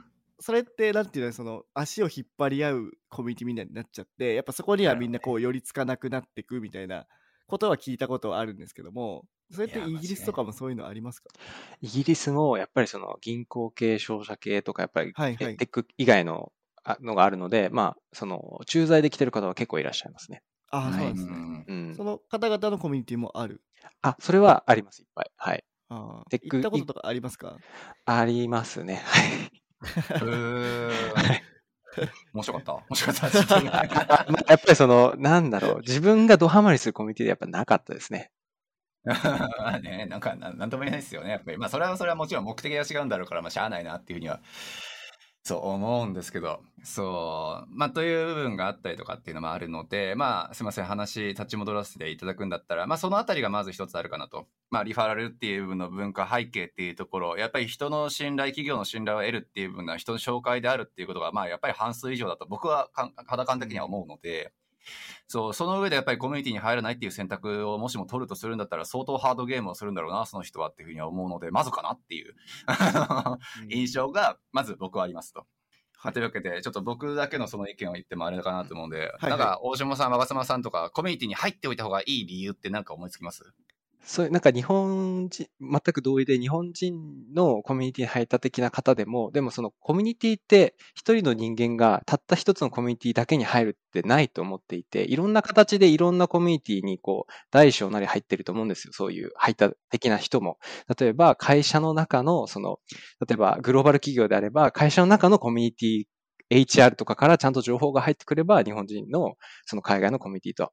[0.40, 7.07] それって、なんていうの、その、足を引っ張り合うコミュニティみたいになっちゃって、やっぱそこにはみんなこう、寄りつかなくなっていくみたいな
[7.47, 11.31] ことは聞いたことはあるんですけども、それってイギリスとかもそういうのありますか？
[11.81, 15.14] イギリスもやっぱりその銀行系、商社系とかやっぱり
[15.57, 16.53] テック以外の
[16.85, 20.42] あのがあるので、まあ、その駐在で来てる方は結構いらっしゃいますね。
[20.70, 21.68] ああ、そうですね。
[21.92, 22.05] そ。
[22.05, 23.62] の方々のコミュニティもある？
[24.03, 25.31] あ、それはあります、いっぱい。
[25.37, 25.64] はい。
[25.88, 27.64] ああテック行ったこととかありますか？
[28.07, 28.97] ありますね。
[29.05, 29.63] はい。
[29.85, 31.42] うーんはい
[32.33, 32.73] 面白かった？
[32.75, 34.27] 面白かった。
[34.51, 38.31] やっぱりその、なんだろう、自分がドハマりするコミュニティでやっぱなかったですね。
[39.05, 39.14] ま
[39.77, 41.31] あね、なんかな、なんとも言えないですよね。
[41.31, 44.40] やっぱり、まあ、それはそれはもちろん目的が違うんだろうから、まあ、しゃあないなっていうふうには
[45.46, 54.46] そう思うんですけど、そう、まあ、という部分があったりとかっていうのもあるので、まあ、すいません、話立ち戻らせていただくんだったら、まあ、そのあたりがまず一つあるかなと。
[54.70, 62.88] まあ、リファラルっていう部分の文化背景っていうところ、やっぱり人の信頼、企業の信頼を得るっていう部分は人の紹介であるっていうことが、まあ、やっぱり半数以上だと僕は
[63.26, 64.50] 肌感的には思うので、
[65.27, 72.35] そう、その上でやっぱりコミュニティに入らないっていう選択をもしも取るとするんだったら相当ハードゲームをするんだろうな、その人はっていうふうには思うので、まずかなっていう。
[73.68, 75.47] 印象が、まず僕はありますと。
[75.97, 83.55] はい、というわけで、ちょっと僕だけのその意見を言ってもあれかなと思うんで、はいはい、なんか大島さん、若様さんとか、コミュニティに入っておいた方がいい理由って何か思いつきます？
[84.07, 98.93] そういう、なんか日本人、全く同意で日本人のコミュニティに入った的な方でも、でもそのコミュニティって一人の人間がたった一つのコミュニティだけに入るってないと思っていて、いろんな形でいろんなコミュニティにこう、大小なり入ってると思うんですよ。
[98.93, 100.59] そういう入った的な人も。
[100.99, 102.81] 例えば会社の中の、その、
[103.27, 106.05] 例えばグローバル企業であれば、会社の中のコミュニティ
[106.51, 110.73] HR とかからちゃんと情報が入ってくれば、日本人のその海外のコミュニティと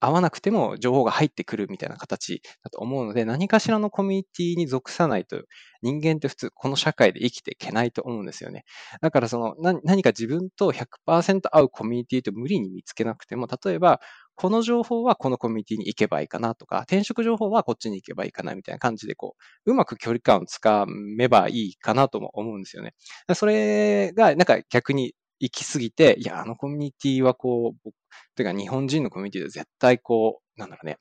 [0.00, 5.42] 合わなくても情報が入ってくるみたいな形だと思うので、何かしらのコミュニティに属さないと
[5.82, 8.64] 人間って普通この社会で生きていけないと思うんですよね。
[9.02, 14.00] だからその何か自分と100%合うコミュニティと無理に見つけなくても、例えば
[14.36, 19.36] この情報はこのコミュニティに行けばいいかなとか、転職情報はこっちに行けばいいかなみたいな感じで、こ
[19.66, 22.94] う、うまく距離感をつかめばいいかなとも思うんですよね。
[23.34, 27.90] それが、なんか逆に行き過ぎて、いや、あのコミュニティはこう、
[28.36, 30.98] というか日本人のコミュニティで絶対こう、なんだろうね、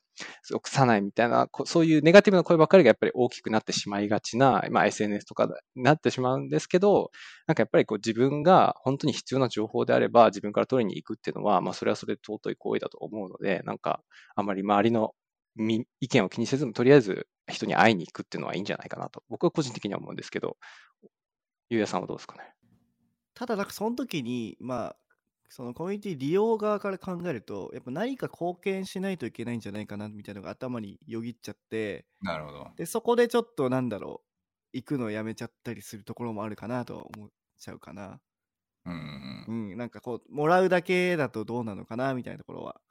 [0.54, 7.12] 臆さないみたいな、そういうネガティブな声ばっかりがやっぱり大きくなってしまいがちな、まあ SNS とかになってしまうんですけど、
[7.48, 14.02] なんかやっぱりこう自分が本当に必要な情報であれば自分から取りに行くっていうのは、まあそれはそれで尊い行為だと思うので、なんか
[14.36, 15.14] あまり周りの
[15.58, 20.58] 意見を気にせずもとりあえず人に会いに行くっていうのはいいんじゃないかなと、僕は個人的には思うんですけど、
[21.70, 22.54] ゆうやさんはどうですかね？
[23.40, 24.96] ただなんかその時にまあ
[25.48, 32.68] そのコミュニティ利用側から考えるとやっぱ何か貢献しないといけないんじゃないかなみたいなのが頭によぎっちゃってなるほど。
[32.76, 34.24] でそこでちょっとなんだろ
[34.74, 38.20] う行くのをやめちゃったりするところもあるかなとは思っちゃうかな。
[38.86, 42.82] うん、うん、なんかこうもらうだけだとどうなのかなみたいなところは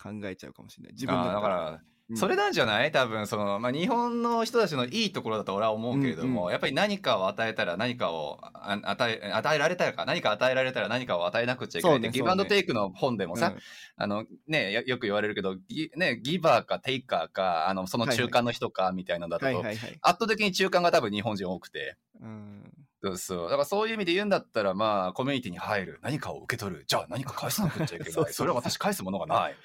[0.00, 0.92] 考えちゃうかもしれない。
[0.92, 1.82] 自分だから
[2.14, 2.92] それなんじゃない？
[2.92, 13.58] 多分その、まあ、日本の人たちのいいところだと俺は思うけれども、うんうん、やっぱり何かを与えたら何かを与え与えられたらか何か与えられたら何かを与えなくちゃいけないって、ね、ギブアンドテイクの本でもさ、うん、
[13.96, 21.96] あのねよく言われるけどギ,、ね、ギバーかテイカーかあのその中間の人かみたいなのだと、圧倒的に中間が多分日本人多くて。
[22.20, 22.72] うん
[23.04, 23.42] そうそう。
[23.44, 25.98] だからそういう意味で言うんだったら、まあ、コミュニティに入る。
[26.02, 26.84] 何かを受け取る。
[26.86, 28.12] じゃあ何か返さなくちゃいけない。
[28.32, 29.56] それは私返すものがない。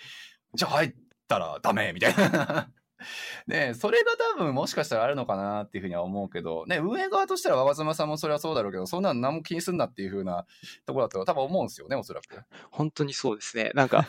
[0.55, 0.93] じゃあ入っ
[1.27, 2.69] たらダメみたいな
[3.47, 10.45] ねそれが多分もしかしたらあるのかなっていうふうには思うけど、ね、運営側としたら若妻さんもそれはそうだろうけど、そんなの何も気にすんなっていうふうな
[10.85, 12.43] ところだと多分思うんですよね、おそらく。
[12.71, 13.71] 本当にそうですね。
[13.73, 14.07] なんか、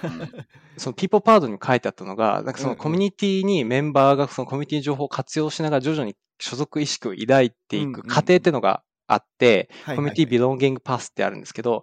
[0.77, 11.83] そのピーポーパードにも書いてあったのが、なんかそのコミュニティにメンバーがそのコミュニティ情報を活用しながら徐々に所属意識を抱いていく過程っていうのがあって、コミュニティビロンギングパスってあるんですけど、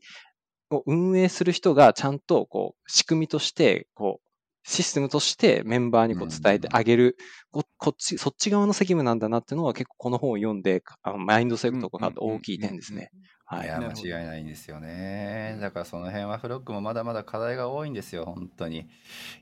[0.76, 4.30] を運営する人がちゃんとこう仕組みとしてこう
[4.64, 7.18] システムとしてメンバーにこう伝えてあげる、
[7.52, 13.10] ここっち、そっち側の責務なんだなっていうのは結構この本を読んで、あのマインドセットとか大きい点ですね。
[13.52, 15.58] はい、いや、間違いないんですよね。
[15.60, 18.90] だからその辺はフロックもまだまだ課題が多いんですよ、本当に。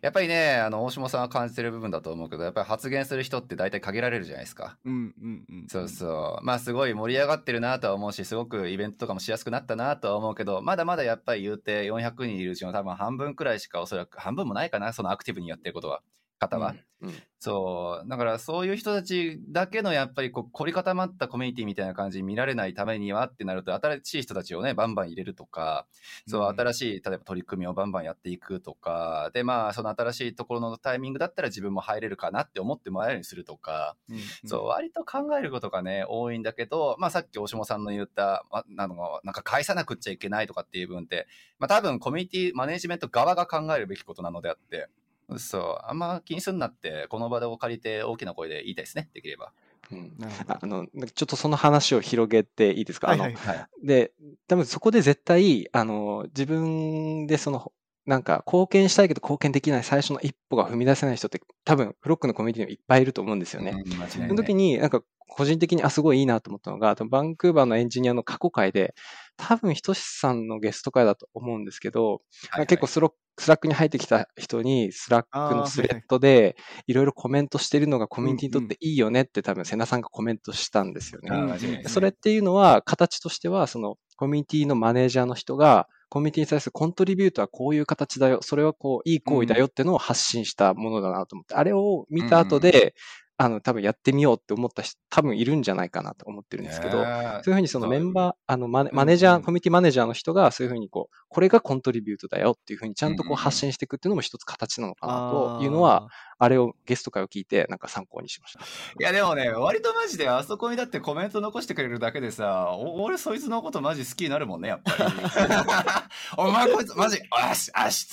[0.02, 4.80] やっぱりね、あの、大下さんは感じてる部分だと思うけど、やっぱり発言する人って大体限られるじゃないですか。
[4.86, 5.68] うんうんうん。
[5.70, 6.46] そうそう。
[6.46, 16.02] まあすごい盛り上がってるなとは思うし、すごくイベントとかもしやすくなったなとは思うけど、まだまだやっぱり言うて400人いるうちの多分半分くらいしかおそらく、半分もないかな、そのアクティブにやってることは。
[16.40, 18.10] 方は、うんうん、そう。
[18.10, 25.86] だからそういう人たちだけのやっぱりこう凝り固まったコミュニティみたいな感じに見られないためにはってなると新しい人たちをねバンバン入れるとか、
[26.28, 41.28] そう新しい例えば取り組みをバンバンやっていくとかでまあその新しいところのタイミングだったら自分も入れるかなって思ってもらえるようにするとか、うんそう割と考えることがね多いんだけど、まあ、さっき大下さんの言った、ま、なのなんか返さなくっちゃいけないとかっていう部分って、
[41.60, 44.90] まあ、多分コミュニティマネジメント側が考えるべきことなのであって。
[45.38, 45.86] そう。
[45.86, 49.10] あんま気にすんなって、この場を借りて大きな声で言いたいですね。
[49.14, 49.52] できれば。
[49.92, 53.88] うんあの、ちょっとその話を広げていいですか、はいはいあの、はい。
[53.88, 54.12] で、
[54.48, 57.72] 多分そこで絶対、あの、自分でその、
[58.06, 63.72] なんか貢献したいけど貢献できない最初の一歩が踏み出せない人って多分フロックのコミュニティにはいっぱいいると思うんですよね。
[63.72, 68.96] うん間違いないその時に、なんか、個人的に、あ、すごいいいなと思ったのが、バンクーバーのエンジニアの過去回で、
[69.38, 72.68] 多分、ひとしさんのゲスト回だと思うんですけど、はいはい。
[72.68, 81.84] 結構スロスラックに入ってきた人に、スラックのスレッドで、いろいろコメントしてるのがコミュニティにとっていいよねって多分、瀬名さんがコメントしたんですよね。
[81.88, 92.96] それっていうのは、形としては、その、コミュニティのマネージャーの人が、コミュニティに対する contribute はこういう形だよ、それはこう、いい行為だよっていうのを発信したものだなと思って、あれを見た後で、
[93.40, 108.60] あの、多分やってみようって思った人、多分いるんじゃないかなと思ってるんですけど、そういうふうにそのメンバー、あのマネうんマネージャー、うんコミュニティマネージャーの人がそういうふうにこう、これがコントリビュートだよっていうふうにちゃんとこう発信していくっていうのも一つ形なのかなというのは、あれをゲスト会を聞いてなんか参考にしました。
[108.60, 108.64] い
[109.00, 115.04] やでもね、割とマジであそこにだってコメント残してくれるだけでさ、お俺そいつのことマジ好きになるもんね、やっぱり。
[116.38, 118.08] お前こいつマジ、あし、あし。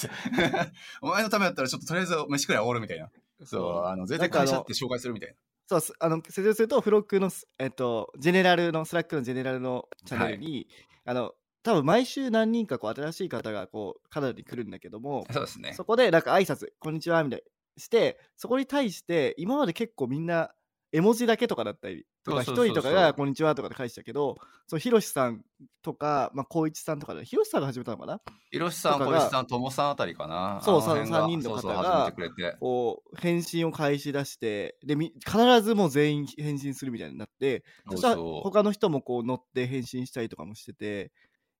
[1.00, 3.08] お前のためだったらちょっととりあえず飯くらいおごるみたいな。
[3.42, 5.34] そう、あの、全然会社って紹介するみたいな。
[5.66, 10.68] そうすあの説明するとフロックのス、えっと、ジェネラルのスラックの general のチャンネルに、
[11.06, 15.72] あの多分毎週何人かこう新しい方がこうカナダに来るんだけども、そうですね。
[15.72, 17.42] そこでなんか挨拶こんにちはみたい
[17.76, 20.52] にしてそこに対して今まで結構みんな
[20.94, 24.36] 絵文字だけとかだったりとか一人とかがこんにちはとかで返したけど
[24.68, 25.42] そうひろしさん
[25.82, 28.20] とかまあ光一さんとかでひろしさんが始めたのかな？
[28.52, 30.60] ひろしさん、とかが小石さん、ともさんあたりかな？
[30.62, 32.56] そうあの辺が三人の方がそうそう始めてくれて。
[32.60, 41.10] こう返信を返し出してでみ必ずもう全員返信するみたいになってそしたら他の人もこう乗って返信したりとかもしてて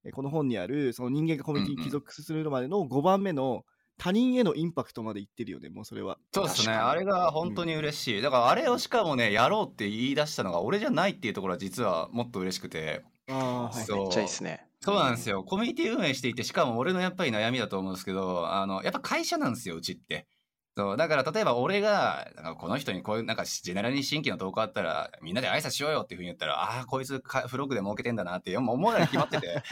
[0.04, 3.64] えこの本にあるその人間がコミュニティに帰属するまでの5番目の
[3.96, 6.18] 他人へのインパクトまでいってるよねもうそれは。
[6.32, 6.74] そうですね。
[6.74, 8.22] あれが本当に嬉しい。
[8.22, 13.02] だからあれをしかもね、やろうって言い出したのが俺じゃないっていうところは実はもっと嬉しくて。
[13.28, 14.66] あーはいそうめっちゃいいですね。
[14.80, 15.44] そうなんですよ。
[15.44, 20.26] コミュニティ運営していて、しかも俺のやっぱり悩みだと思うんですけど、あの、やっぱ会社なんですよ、うちって。
[20.76, 29.62] そう、だから例えば俺が、なんかこの人にこういう、なんかジェネラルに新規の投稿あったら、みんなで挨拶しようよっていうふうに言ったら、ああー、こいつかフログで儲けてんだなって、もう思うのに決まってて。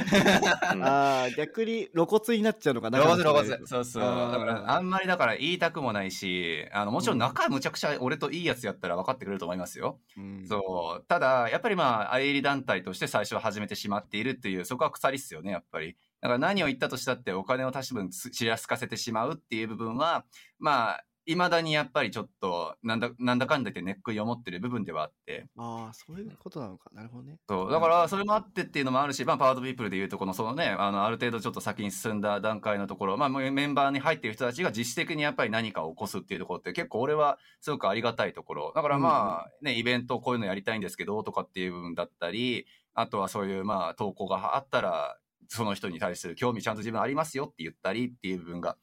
[0.75, 3.01] う んあー逆に露骨になっちゃうのかな。
[3.01, 3.67] 露骨露骨。
[3.67, 4.03] そうそう。
[4.03, 10.47] だからあんまりだから言いたくもないしあのもちろん仲むちゃくちゃ俺といいやつやったら分かってくれると思いますよ、うん。
[10.49, 11.05] そう。
[11.09, 20.25] ただやっぱりまあ営利団体として最初は始めてしまっているっていうそこは鎖っすよねやっぱりだから何を言ったとしたってお金を足し分つちらつかせてしまうっていう部分は
[20.59, 25.47] まあいまだにやっぱりちょっとなんだなんだかんだ言ってネックに思ってる部分ではあって。
[25.57, 26.91] ああそういうことなのか。
[26.93, 27.39] なるほどね。
[27.49, 27.71] そう。
[27.71, 38.73] だからそれもあってっていうのもあるし、まあ、パワードピープルでいうとこのそのねあのある程度ちょっと先に進んだ段階のところ、まあ、もうメンバーに入っている人たちが自主的にやっぱり何かを起こすっていうところって結構俺はすごくありがたいところ。
[38.75, 45.17] だからまあね、イベントこういうのやりたいんですけどとかっていう部分だったりあとはそういうまあ投稿があったら
[45.53, 48.77] その人に対する興味ちゃんと自分ありますよって言ったりっていう部分が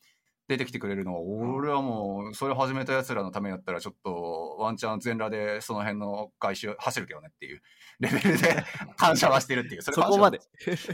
[0.47, 7.61] 出てきてくれるのは俺はもうそれ始めたやつらのためだったらちょっとワンチャン全裸でその辺の外周走るけどねっていう
[8.01, 8.63] レベルで
[8.97, 9.81] 感謝はしてるっていう。
[9.83, 10.39] それそこまで。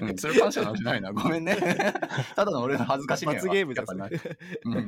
[0.01, 1.13] うん、それ感謝なんじゃないな。
[1.13, 1.55] ごめんね。
[2.35, 4.11] ただの俺の恥ずかしみは罰ゲームじゃない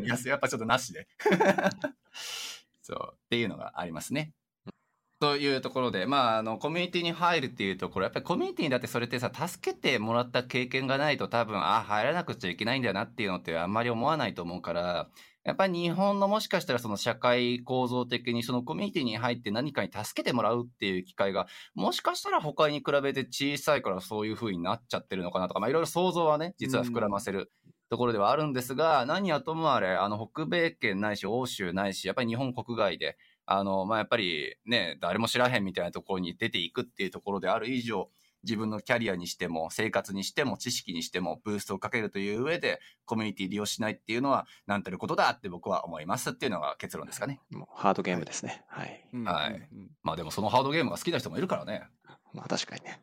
[0.07, 1.07] ややっぱちょっとなしで。
[2.81, 3.13] そう。
[3.13, 4.33] っていうのがありますね
[5.19, 15.07] というところで、まあ、あのコミュニティに入るっていうところやっぱりコミュニティにだってそれってさ助けてもらった経験がないと多分あ入らなくちゃいけないんだよなっていうのってあんまり思わないと思うから
[15.43, 27.49] やっぱり日本のもしかしたらその社会構造的にそのコミュニティに入って何かに助けてもらうっていう機会がもしかしたら他に比べて小さいからそういう風になっちゃってるのかなとかまあいろいろ想像はね実は膨らませる
[27.89, 33.17] ところではあるんですが何はともあれあの北米圏ないし欧州ないしやっぱり日本国外で
[33.47, 38.09] あの、まあ、やっぱりね、誰も知らへんみたいなところに出ていくっていうところである以上、
[38.43, 47.39] 自分のキャリアにしても、生活にしても、知識にしても、ブーストをかけるという上で、コミュニティ利用しないっていうのは、なんてることだって僕は思いますっていうのが結論ですかね。
[47.49, 48.63] もうハードゲームですね。
[48.67, 49.05] はい。
[49.13, 51.83] うんはいうんうんまあでもそのハードゲームが好きな人もいるからね。
[52.33, 53.01] まあ確かにね。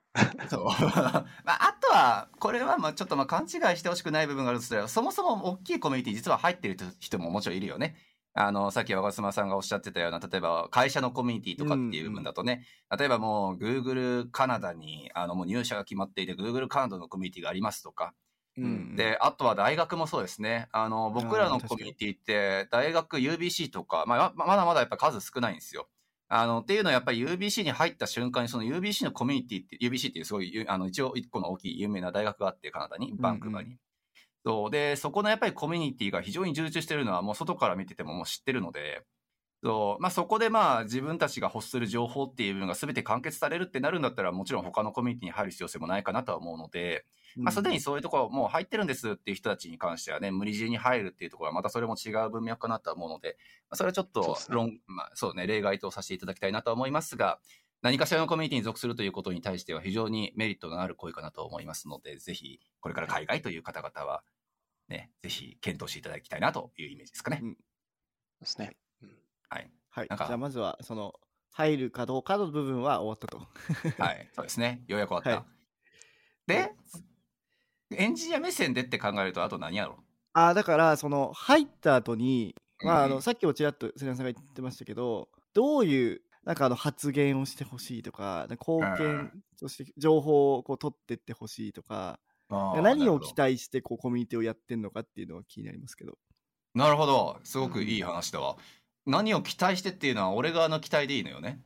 [0.49, 0.65] そう。
[0.95, 7.97] まあ、あとは、これはまあちょっとまあ勘違いしてほしくない部分があるとしたら、そもそも大きいコミュニティ実は入ってる人ももちろんいるよね。
[8.35, 12.67] あの、さっき若妻さんがおっしゃってたような、例えば会社のコミュニティとかっていう部分だとね、
[12.97, 18.13] 例えばもう Google カナダにあのもう入社が決まっていて Google カナダのコミュニティがありますとか、
[18.57, 20.69] うんで、あとは大学もそうですね。
[20.73, 25.89] あの、僕らのコミュニティって、大学 UBC とか、まあ、ままだまだやっぱ数少ないんですよ。
[26.29, 33.77] あの、っていうのはやっぱり UBC に入った瞬間に、その UBC のコミュニティって、UBC っていうすごい、ゆあの、一応一個の大きい有名な大学があって、カナダに、バンクーバーに。
[34.45, 34.71] そう。
[34.71, 39.03] で、そこのやっぱりコミュニティが非常に充実してるのはもう外から見ててももう知ってるので、
[39.63, 40.03] そう。
[40.03, 53.39] まあ、そこでまあ自分たちが欲する情報っていう部分が全て完結されるってなるんだったらもちろん他のコミュニティに入る必要性もないかなとは思うので、まあ、すでにそういうところもう入ってるんですっていう人たちに関してはね、無理強いに入るっていうところはまたそれも違う文脈かなとは思うので、
[53.71, 57.39] まあ、それはちょっと論、ね、まあ、そうね、例外とさせていただきたいなと思いますが、
[57.81, 64.23] 何かしらのコミュニティに属するということに対しては非常にメリットのある行為かなと思いますので、ぜひこれから海外という方々は、
[64.89, 67.41] ね、ぜひ検討していただきたいなというイメージですかね。
[67.43, 68.77] うん、ですね。
[69.03, 69.11] うん、
[69.49, 69.71] はい。
[69.91, 70.09] はい。
[70.09, 71.13] じゃあまずは、その、
[71.53, 73.47] 入るかどうかの部分は終わったと。
[74.03, 74.29] はい。
[74.35, 74.83] そうですね。
[74.89, 75.31] ようやく終わった。
[75.31, 76.73] はい、で、
[77.97, 92.19] エンジニア目線でって考えると、あと何やろああ、だから、その、入った後に、まあ、あの、さっきもちらっと瀬谷さんが言ってましたけど、どういう、なんかあの発言をしてほしいとか、貢献として情報をこう取ってってほしいとか、
[92.51, 96.19] 何を期待してこうコミュニティをやってんのかっていうのは気になりますけど。
[96.75, 97.39] なるほど。
[97.45, 98.57] すごくいい話だわ。
[99.07, 101.61] 何を期待してっていうのは俺側の期待でいいのよね。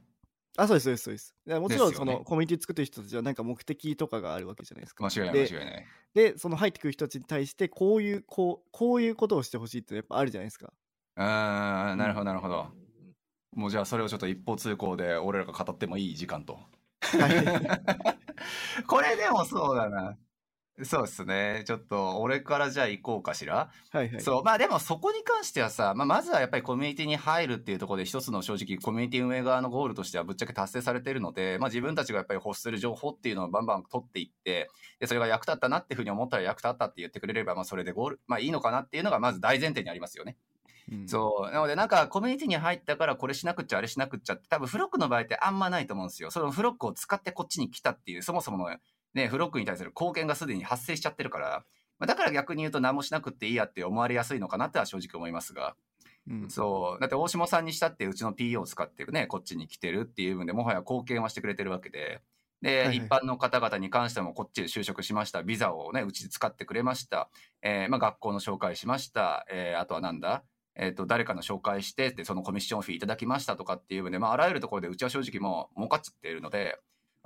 [0.57, 1.61] あ、そうです、そうです、そうです。
[1.61, 5.05] もちろん、その、ね、コミュニティ作ってる人たちは、なんか目的とかがあるわけじゃないですか。
[5.05, 5.87] 間違いない、間違いない。
[6.15, 10.73] で、その入ってくる人たちに対して、こういう、こう、こういうことをしてほしいってやっぱあるじゃないですか。
[11.15, 12.67] ああ、なるほど、なるほど。
[13.55, 16.59] もうじゃあ、それをちょっと一方通行で、俺らが語ってもいい時間と。
[18.89, 20.19] これでもそうだな。
[20.85, 21.65] そうですね。
[21.67, 23.71] ちょっと、俺からじゃあ行こうかしら？
[23.91, 24.21] はいはい。
[24.21, 24.45] そう。
[24.45, 34.69] まあでもそこに関してはさ、まあまずはやっぱりコミュニティに入るっていうところで一つの正直コミュニティ運営側のゴールとしてはぶっちゃけ達成されているので、まあ自分たちがやっぱり欲する情報っていうのをバンバン取っていって、
[35.01, 40.37] で、それが役立ったなっていうふうに思ったら役立ったって言ってくれれば、まあそれでゴール、まあいいのかなっていうのがまず大前提にありますよね。
[40.91, 41.53] うん、そう。
[41.53, 46.31] なので、なんか、コミュニティに入ったから、これしなくっちゃ、あれしなくっちゃって、多分、フロックの場合ってあんまないと思うんですよ。
[46.31, 48.71] そのフロックを使ってこっちに来たっていう、そもそもの
[49.15, 51.65] ね、フロックに対する貢献がすでに発生しちゃってるから、
[51.99, 55.75] まあ、だから逆に言うと何もしなくていいやって思われやすいのかなっては正直思いますが、
[56.31, 57.01] うん、そう。
[57.01, 62.21] だって大下さんにしたってうちの PO を使ってね、こっちに来てるっていう部分でもはや貢献はしてくれてるわけで、
[62.63, 65.43] で、はいはい、一般の方々に関してもこっちで就職しました。
[65.43, 67.31] ビザをね、うちで使ってくれました。
[67.63, 69.47] えー、まあ学校の紹介しました。
[69.51, 70.43] えー、あとはなんだ？
[70.81, 76.79] えっ、ー、と、誰かの紹介して、で、そのコミッションフィーいただきましたとかっていう部分で、まあ、あらゆるところでうちは正直もう儲かっちゃっているので、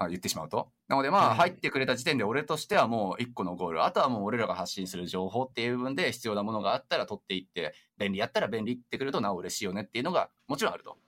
[0.04, 0.68] あ言ってしまうと。
[0.88, 3.84] なのでまあ入ってくれた時点で俺としてはもう一個のゴール。
[3.84, 10.98] あとはもう俺らが発信する情報っていう部分で必要なものがあったら取っていって、便利やったら便利ってくるとなお嬉しいよねっていうのがもちろんあると。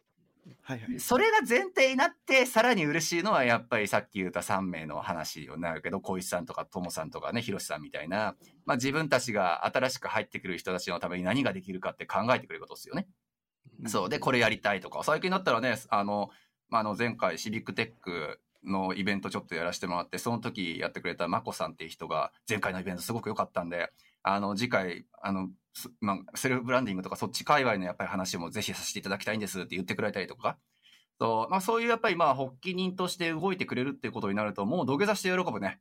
[0.63, 8.35] はいはい、それが前提になってさらに嬉しいのはやっぱりさっき言った3名の話になるけど小石さんとかともさんとかねひろしさんみたいな、
[8.67, 13.07] まあ、自分たちが新しく入ってくる人たちのために何ができるかって考えてくれることですよね。
[13.83, 16.31] うん、そうでこれやりたいとか最近だったらねあの、
[16.69, 23.93] まあ、あの前回シビックテックのイベントちょっとやらせてもらって、その時やってくれたまこさんっていう人が、前回のイベントすごく良かったんで、
[24.23, 25.51] あの、次回、あの、
[26.01, 30.57] まあ、セルフブランディングとかそっち界隈のやっぱり話もぜひさせていただきたいんですって言ってくれたりとか、
[31.19, 35.81] そう、まあそういうやっぱりまあ発起人として動いてくれるっていうことになると、もう土下座して喜ぶね。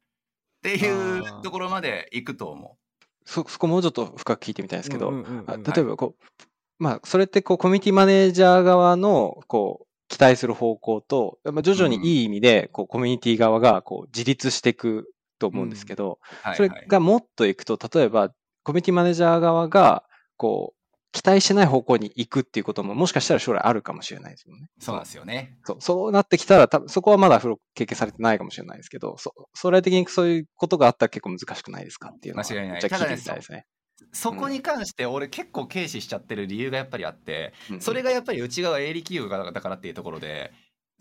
[0.60, 3.06] っていうところまで行くと思う。
[3.26, 6.44] そ、そこもうちょっと深く聞いてみたいんですけど、例えばこう、
[6.80, 16.20] まあ、それってこう、コミュニティマネージャー側の、こう、期待する方向と、まあ、徐々にいい意味で、こう、コミュニティ側が、こう、自立していくと思うんですけど、
[16.56, 18.30] それがもっといくと、例えば、
[18.62, 20.04] コミュニティマネージャー側が、
[20.38, 20.84] こう、
[21.14, 24.68] 期待してない方向に行くっていうことも、もしかしたら将来あるかもしれないですよね。
[24.80, 25.58] そうなんですよね。
[25.64, 27.42] そう、そうなってきたら、多分そこはまだ
[27.74, 32.82] 経験されてないかもしれないですけど、そ将来的にそういうことがあったら結構難しくないですかっていうのは、間違いない。
[32.82, 33.66] じゃ聞いてみたいですね。
[34.12, 40.52] そこに関して俺結構軽視しちゃってる理由がやっぱりあって、それがやっぱり内側営利企業だからっていうところで、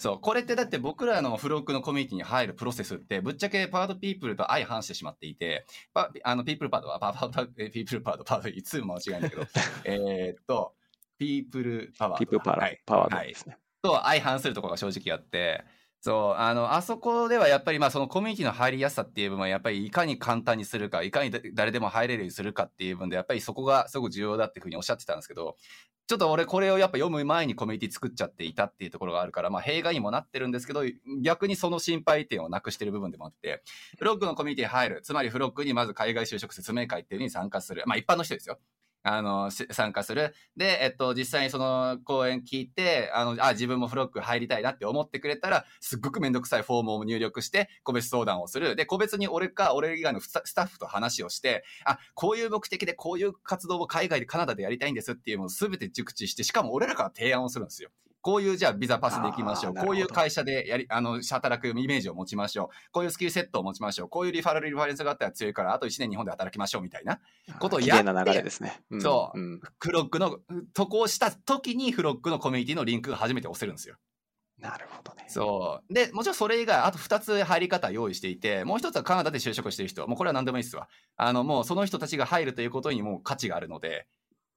[0.02, 9.46] そう、これってだって僕らのフロックのコミュニティに入るプロセスって、ぶっちゃけパートピープルと相反してしまっていて、パあのピープルパートは、パート、ピープルパート、パート、いつも間違いないけど、
[9.84, 10.74] えっと、
[11.18, 12.18] ピープルパワー。
[12.18, 13.60] ピープルパワー、はい、パワーですね、はい。
[13.82, 15.64] と相反するところが正直あって、
[16.04, 25.56] そう、あの、あそこではやっぱりまあそのコミュニティの入りやすさっていう部分はやっぱりいかに簡単にするか、いかに誰でも入れるようにするかっていう部分でやっぱりそこがすごく重要だっていうふうにおっしゃってたんですけど、
[26.08, 30.82] ちょっと俺これをやっぱ読む前にコミュニティ作っちゃっていたっていうところがあるから、まあ弊害にもなってるんですけど、
[31.22, 33.62] 逆にその心配点をなくしてる部分でもあって、
[33.96, 37.84] フロックのコミュニティに入る、つまりフロックにまず海外就職説明会っていうのに参加する。
[37.86, 38.58] まあ一般の人ですよ。
[39.04, 40.34] あの、参加する。
[40.56, 48.76] で、えっと、実際にその講演聞いて、あの、あ、自分もフロック入りたいなって思ってくれたら、すっごくめんどくさいフォームを入力して、個別相談をする。
[48.76, 57.90] で、個別に俺か、俺以外のスタッフと話をして、あ、こういう目的でこういう活動を海外でカナダでやりたいんですっていうのを全て熟知して、しかも俺らから提案をするんですよ。
[58.22, 59.74] こういうじゃあビザパスでいきましょう。
[59.74, 62.92] こういう会社でやり、あの、働くイメージを持ちましょう。
[62.92, 64.08] こういうスキルセットを持ちましょう。
[64.08, 67.20] こういうリファラルリファレンスがあったら強いから、あと1年日本で働きましょうみたいな。
[67.58, 68.80] ことをやってな流れですね。
[68.94, 70.38] んそううんフロックの、
[70.72, 73.96] 渡航した時にフロックのコミュニティのリンクが初めて押せるんですよ。
[74.62, 75.24] なるほどね。
[75.26, 75.92] そう。
[75.92, 80.06] で、もちろんそれ以外、あと2つ入り方用意していて、もう1つはカナダで就職してる人。
[80.06, 80.88] もうこれは何でもいいですわ。
[81.16, 84.06] あの、もうその人たちが入るということにもう価値があるので。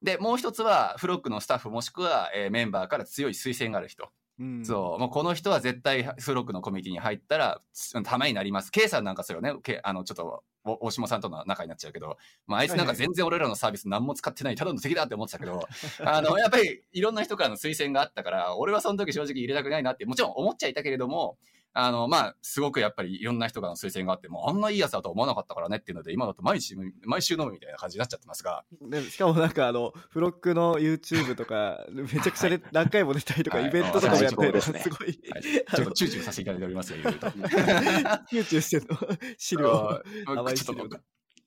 [0.01, 4.09] で、もう1つはフロックのスタッフもしくは、えーメンバーから強い推薦がある人。
[4.39, 4.99] うんそう。
[4.99, 8.71] もうこの人は絶対フロックのコミュニティに入ったら、つためになります。
[8.71, 12.17] K さんなんかそれをね、K- あの、ちょっと、お大島さんとの仲になっちゃうけど、
[12.47, 15.61] まあ、あいつなんか全然俺らのサービス何も使ってない、ただの敵だって思ってたけど、
[16.03, 21.37] あの、やっぱりいろんな人からの推薦があったから、俺はその時正直入れたくないなって、もちろん思っちゃいたけれども、
[21.77, 26.73] あの、まあ、すごくやっぱりいろんな人からの推薦があって、もうあんないいやつだとは思わなかったからねっていうので、今だと毎日、
[27.03, 34.61] 毎週飲むみたいな感じになっちゃってますが、でしかもなんかあのフロックの YouTube とかめちゃくちゃで何回も出たりとかはいイベントとかもやってる。
[34.61, 34.79] すね。
[34.79, 35.19] すごい。
[35.29, 37.31] はい、ちょっと躊躇させていただいておりますよ、いろいろと。
[38.31, 38.97] 集中してるの。
[39.37, 40.01] 資料。
[40.27, 40.99] うん甘いちょっと資料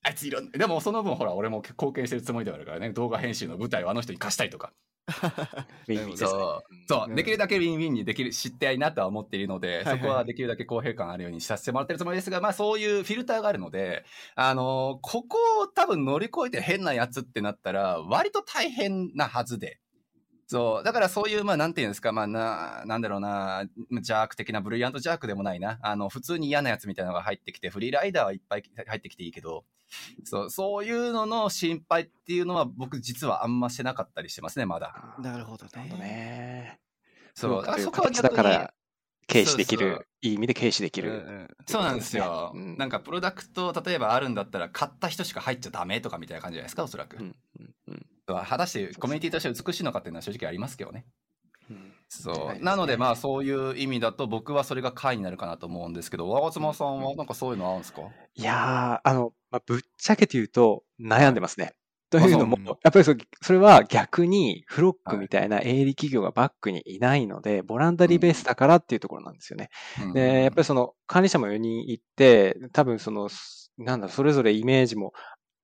[0.03, 2.91] あいついろんでもその分ほら俺も貢献してるつもりではあるからね。
[2.91, 4.73] 動画編集の舞台をあの人に貸したいとか。
[5.09, 6.29] ウィンウィンですね。
[6.29, 6.75] そう。
[6.75, 6.85] うん。
[6.87, 19.81] そう、うんできるだけウィンウィンにできる知ってやいなとは思っているので、そこはできるだけ公平感あるようにさせてもらってるつもりですがまあそういうフィルターがあるのであのーここを多分乗り越えて変なやつってなったら割と大変なはずで。
[20.49, 20.85] そう。
[20.85, 23.67] だからそういう、まあ、なんていうんですか、まあ、な、なんだろうな、
[24.01, 25.79] ジャーク的な、ブリリアントジャークでもないな。
[25.83, 29.67] あの、普通に嫌なやつみたいなのが入ってきて、フリーライダーはいっぱい入ってきていいけど、
[30.24, 35.16] そう、そういうのの心配っていうのは僕実はあんましてなかったりしてますね、まだ。
[35.18, 36.80] なるほどねね。
[37.34, 37.62] そう。
[37.62, 38.74] だからというそこは形だから、
[39.26, 41.11] 軽視できそうそうる、いい意味で軽視できる。
[41.11, 42.53] うんうんそうなんですよ。
[42.55, 47.16] うんなんかプロダクト、例えばあるんだったら、買った人しか入っちゃダメとかみたいな感じじゃないですか、おそらく。
[47.18, 51.07] うんうんうん果たしてコミュニティとして美しいのかっていうのは正直ありますけどね。
[51.70, 52.62] うんそう。
[52.62, 58.03] なので、まあ、そういう意味だと、僕はそれが解になるかなと思うんですけど、我妻さんはなんかそういうのあるんですか？
[58.34, 61.75] いやー、あの、まあ、ぶっちゃけて言うと、悩んでますね。
[62.11, 69.69] というのもやっぱりそそれは逆にフロックみたいな営利企業がバックにいないので、ボランダリーベースだからっていうところなんですよね。
[70.15, 73.29] で、やっぱりその管理者も4人いて、多分その、
[73.77, 75.13] なんだそれぞれイメージも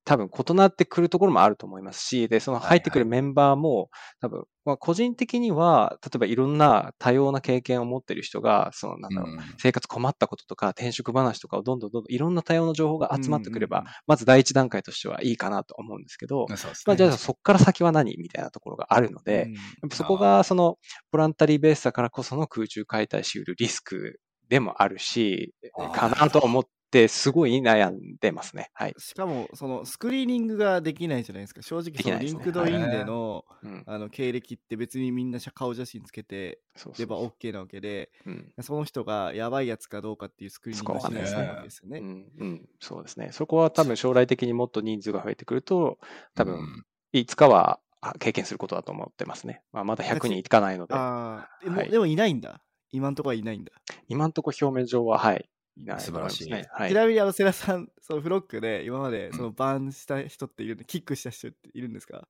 [0.05, 3.88] 多分異なってくるところもあると思いますし、で、その入ってくるメンバーも、
[4.20, 9.40] 多分、まあ、個人的には、例えばいろんな多様な経験を持っている人が、その、なんだろう、うん。
[9.59, 16.46] 生活困ったこととか転職話とかをどんどんどんどんいろんな多様な情報が集まってくれば、まず第一段階としてはいいかなと思うんですけど、
[16.86, 19.50] まあ、じゃあそこから先は何みたいなところがあるので、
[19.92, 20.76] そこがその
[21.11, 25.55] voluntary base だからこその空中解体しうるリスクでもあるし
[25.94, 26.64] かなと思っ
[26.95, 28.70] て、すごい悩んでますね。
[28.72, 28.95] はい。
[28.99, 33.82] しかもそのスクリーニングができないじゃないですか正直その LinkedIn でのうん。
[33.86, 36.61] あの経歴って別にみんな顔写真つけて
[36.99, 38.53] れば OK なわけでうん。
[38.61, 41.99] その人がやばいやつかどうかっていうスクリーニングがしないですよね。
[41.99, 43.30] うん、うん、そうですね。
[43.32, 45.99] そこは多分将来的にもっと人数が増えてくると、
[46.36, 46.84] 多分、うん
[47.16, 49.62] いつかはあ経験することだと思ってますね。
[49.72, 52.61] まあ、まだ100人いかないので、ああでも、はいでもいないんだ
[52.95, 53.72] 今んとこはいないんだ。
[54.09, 56.50] 今のところ表面上は、はい、いない素晴らしい。
[56.50, 56.90] ねはい。
[56.90, 56.94] ち。
[56.94, 62.28] なみにあの世良さんそのフロックで今までそのバンした人っているんで、キックした人っているんですか？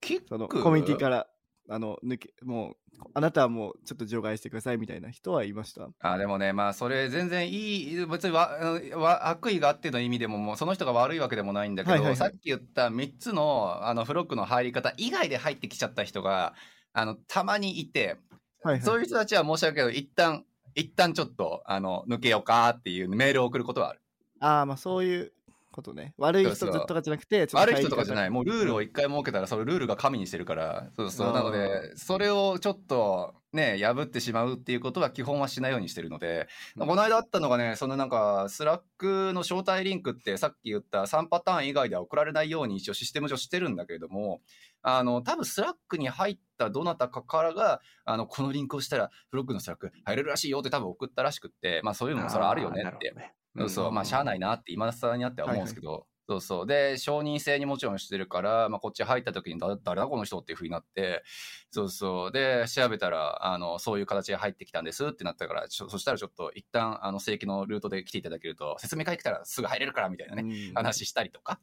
[0.00, 0.26] キック？
[0.28, 1.26] そのコミュニティから
[1.68, 2.76] あの抜けもう
[3.12, 5.88] あなたはもうちょっと除外してくださいみたいな人はいました？
[6.00, 8.56] あでもねまあそれ全然いい別にわ
[8.94, 12.16] あわ悪意があっての意味でももうその人が悪いわけでもないんだけど、はいはいはい。
[12.16, 16.54] さっき言った3つのあのフロックの入り方以外で入ってきちゃった人が
[16.92, 18.16] あのたまにいて、
[18.62, 18.82] はいはい。
[18.82, 20.44] そういう人たちは申し訳ないけど一旦
[20.76, 24.00] 一旦ちょっとあの抜けようかっていうメールを送ることはある。
[24.40, 25.32] ああまあそういう
[25.76, 26.14] ことね。
[26.16, 28.26] 悪い人とかじゃなくて悪い人とかじゃない。
[28.28, 36.86] いもうルールをうん一回設けたらそれルールが神にしてるからそうそうなのでそれをちょっとね破ってしまうっていうことは基本はしないようにしてるので、うん。
[36.88, 44.40] この間あったのがねそのなんか Slack の招待リンクってさっき言った3パターン以外では送られないように一応システム上してるんだけれども
[44.82, 53.12] あの多分 Slack に入ったどなたかからがあのこのリンクをしたら Frog の Slack 入れるらしいよって多分送ったらしくってまあそういうのもそれはあるよねって
[53.56, 56.66] そうそう、うんまあ、しゃあないなって今更にあっては思うんですけど、そうそう。
[56.66, 61.22] で、承認制にもちろんしてるから、まあ、こっち入った時にだ、誰だこの人っていうふうになって、
[61.70, 62.32] そうそう。
[62.32, 71.60] で、調べたら、あの、そういう形で入ってきたんですってなったから、そしたらちょっと一旦、あの、正規のルートで来ていただけると、説明会来たらすぐ入れるからみたいなね、うん話したりとか。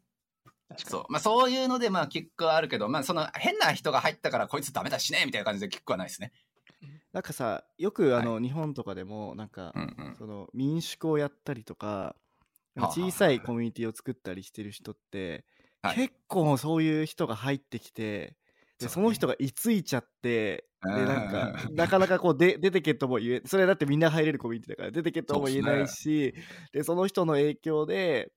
[0.78, 1.06] そう。
[1.10, 6.32] まあ、そういうので、まあ、キックはあるけど、まあ、その、変な人が入ったから、こいつダメだしね、みたいな感じでキックはないですね。
[7.14, 10.18] なんかさよくあの、日本とかでもなんか、うんうん。
[10.18, 12.16] その民宿をやったりとか
[12.78, 15.46] 小さいコミュニティを作ったりしてる人って、
[15.82, 15.96] はい。
[15.96, 18.38] 結構そういう人が入ってきて
[18.80, 26.36] でその人が居ついちゃってで、なんか、なかなかこうで出てけとも言え、それだってみんな入れるコミュニティだから、出てけとも言えないし、
[26.74, 28.34] で、その人の影響で、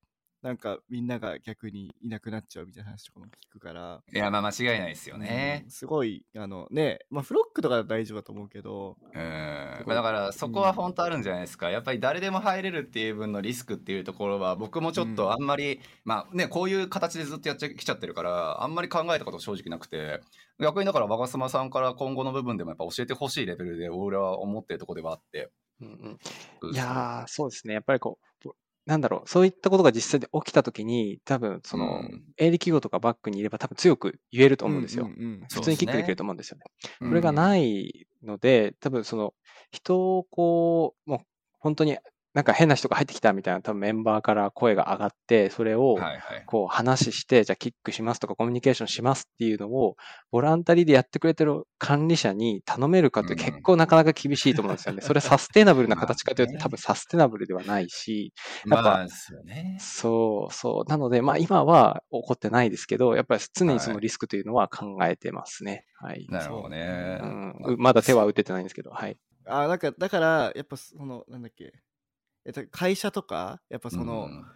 [0.47, 4.01] なんかみんなが逆にいなくなっちゃうみたいな話とかも聞くから。
[4.13, 8.97] いやまあ間違いないですよね、うん、すごいあのねまあフロックとか大丈夫だと思うけど。
[9.13, 20.21] うん、まあ、だからそこは本当あるんじゃないですか、やっぱり誰でも入れるっていう分のリスクっていうところは僕もちょっとあんまり、うん、まあねこういう形でずっとやっちゃきちゃってるからあんまり考えたこと正直なくて。
[20.59, 25.51] 逆にだから若妻さんから今後の部分でもやっぱ教えてほしいレベルで俺は思ってるところではあって。
[25.83, 26.19] うん
[26.63, 27.75] うん、いやそうですね。
[27.75, 28.49] やっぱりこう、
[28.87, 32.05] なんだろう、そういったことが実際で起きたときに、多分、その、
[32.39, 35.11] 営利企業とかバックにいれば多分強く言えると思うんですよ。
[35.53, 36.65] 普通にキックできると思うんですよね。
[37.03, 39.35] これがないので、多分その、
[39.73, 41.21] 人をこう、もう
[41.59, 41.99] 本当に
[42.37, 45.97] なんか変な人が入ってきたみたいな多分メンバーから声が上がって、それを
[46.45, 49.97] こう話して、じゃあキックしますとかコミュニケーションしますっていうのを、
[50.31, 55.01] ボランタリーでやってくれてる管理者に頼めるかって結構なかなか厳しいと思うんですよね。
[55.01, 58.35] それ サステナブルな形かというと多分サステナブルではないし、
[58.71, 59.01] やっぱ、
[59.79, 60.91] そうそう。
[60.91, 65.87] なので、まあ今は起こってないですけど、やっぱり常にそのリスクというのは考えてますね。
[66.01, 66.27] はい。
[66.29, 67.19] なるほどね。
[67.65, 67.77] うん。
[67.79, 69.17] まだ手は打ててないんですけど、はい。
[69.47, 71.73] あ、なんか、だから、やっぱその、なんだっけ、
[72.47, 74.47] えっと、会社とか、やっぱその、うん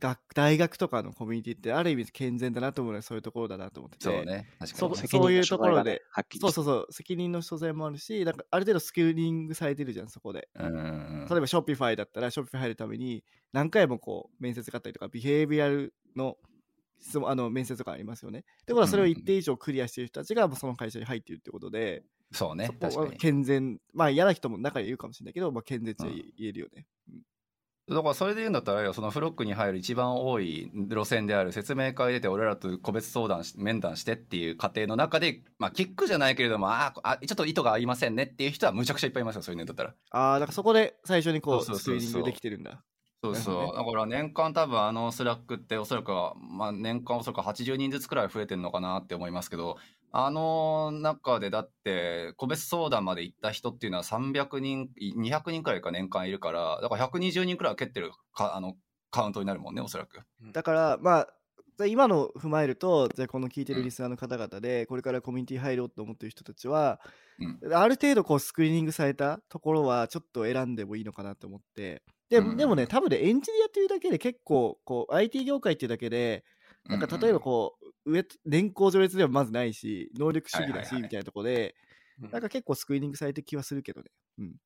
[0.00, 4.04] 学大学とかのコミュニティってある意味健全だなと思うのはそういうところだなと思ってて。
[4.04, 4.48] そうね。
[4.58, 4.96] 確かに。
[4.96, 6.02] そそういうところで。
[6.40, 6.92] そうそうそう。
[6.92, 10.48] 責任の所在もあるしなんかある程度スクリーニングされてるじゃんそこで。
[10.58, 10.68] 例え
[11.40, 16.36] ばショッピファイだったらショッピファイ入るために何回もこう面接があったりとかビヘイビアルの
[17.00, 18.40] 質問あの面接とかありますよね。
[18.40, 22.66] ってことはそれを一定以上クリアしている人たちがその会社に入っているってことで、そうね。
[22.66, 26.04] そこは健全、まあ嫌な人も中にいるかもしれないけど、まあ健全って
[26.38, 26.86] 言えるよね。
[27.08, 27.20] うん
[27.86, 42.82] だからそれで言うんだったらそのフロックに入る一番多い路線である説明会出て俺らと個別相談し面談してっていう過程の中でまあキックじゃないけれどもああちょっと意図が合いませんねっていう人はむちゃくちゃいっぱいいますよそういうのだったらああだからそこで最初にこうスクリーニングできてるんだ
[43.22, 43.76] そうそう。
[43.76, 49.78] だから年間多分あの Slack っておそらくまあ年間おそらく80人ずつくらい増えてるのかなって思いますけど、
[50.16, 58.76] あの中でだって個別相談まで行った人っていうのは300人、200人くらいか年間いるから、だから120人くらい蹴ってるかあの
[59.10, 60.20] カウントになるもんね、おそらく。
[60.52, 61.26] だからま
[61.80, 67.00] あ今の踏まえると、じゃあこの聞いてるリスナーの方々で、これからコミュニティ入ろうと思ってる人たちは、
[67.64, 76.44] うん、ある程度こうスクリーニングされたところはちょっと選んでもいいのかなと思って、で,、でもね、多分ね、エンジニアっていうだけで結構、こう、IT 業界っていうだけで、
[76.88, 81.74] なんか例えばこう、上、年功序列ではまずないし、能力主義だし、みたいなところで、
[82.18, 84.10] なんか結構スクリーニングされてる気はするけどね。
[84.38, 84.56] うん。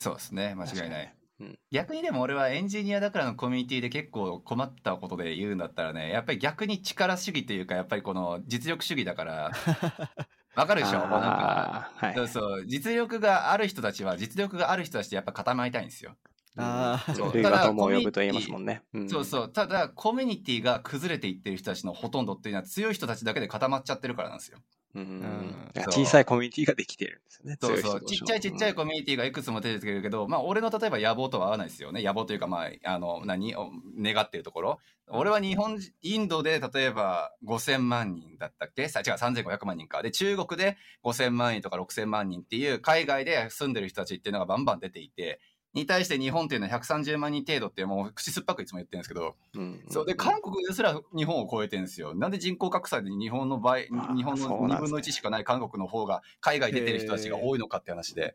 [0.00, 1.14] そうですね、間違いない。
[1.38, 9.52] うん、逆にでも俺はエンジニアだからのコミュニティで結構困ったことで言うんだったらねやっぱり逆に力主義というかやっぱりこの実力主義だから
[10.56, 11.00] わかるでしょ？
[11.00, 12.66] なんか、はい、そうそう。
[12.66, 16.16] 実力がある人たちは実力がある人たちってやっぱ固まりたいんですよ
[16.56, 17.42] ああ、そう。
[17.42, 18.82] ただ、呼ぶと言いますもんね。
[19.08, 19.52] そうそう。
[19.52, 24.58] ただ、コミュニティが崩れていってる人たちのほとんどっていうのは強い人たちだけで固まっちゃってるからなんですよ。
[24.94, 25.54] うん、
[25.90, 27.58] 小さいコミュニティができてるんですよね。
[27.60, 28.00] そうそう。
[28.06, 32.02] ちっちゃいちっちゃいコミュニティがいくつも出てくるけど、まあ、俺の例えば野望とは合わないですよね。
[32.02, 34.80] 野望というか、まあ、あの、何願ってるところ。
[35.08, 38.88] 俺は日本、インドで例えば5000万人だったっけ？
[38.88, 40.02] さ、違う、3500万人か。
[40.02, 45.40] で、中国で5000万人とか6000万人っていう海外で住んでる人たちっていうのがバンバン出ていて、
[45.76, 52.14] に対して日本っていうのは130万人程度ってもう口酸っぱくいつも言ってるんですけど、うんうんうん、そうで韓国ですら日本を超えてるんですよ。
[52.14, 58.34] なんで人口格差で日本の倍、日本の2分の1しかない韓国の方が海外出てる人たちが多いのかって話で。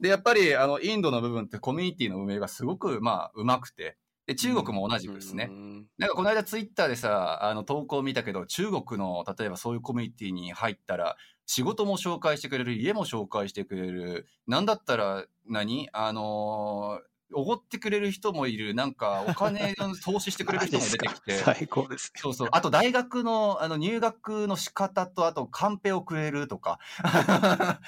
[0.00, 5.50] で、やっぱりあのインドの部分ってコミュニティの運営がすごくまあうまくて、で、中国も同じくですね。
[5.96, 11.16] なんかこの間ツイッターでさ、あの投稿を見たけど、中国の例えばそういうコミュニティに入ったら、
[11.46, 15.88] 仕事も紹介してくれる、家も紹介してくれる、なんだったら何？
[15.94, 22.48] あのーおごってくれる人もいる、なんかお金を 投資してくれる人も出てきて、最高です、ね、そうそう。
[22.52, 27.80] あと大学のあの入学の仕方と、あとカンペをくれるとか、 あ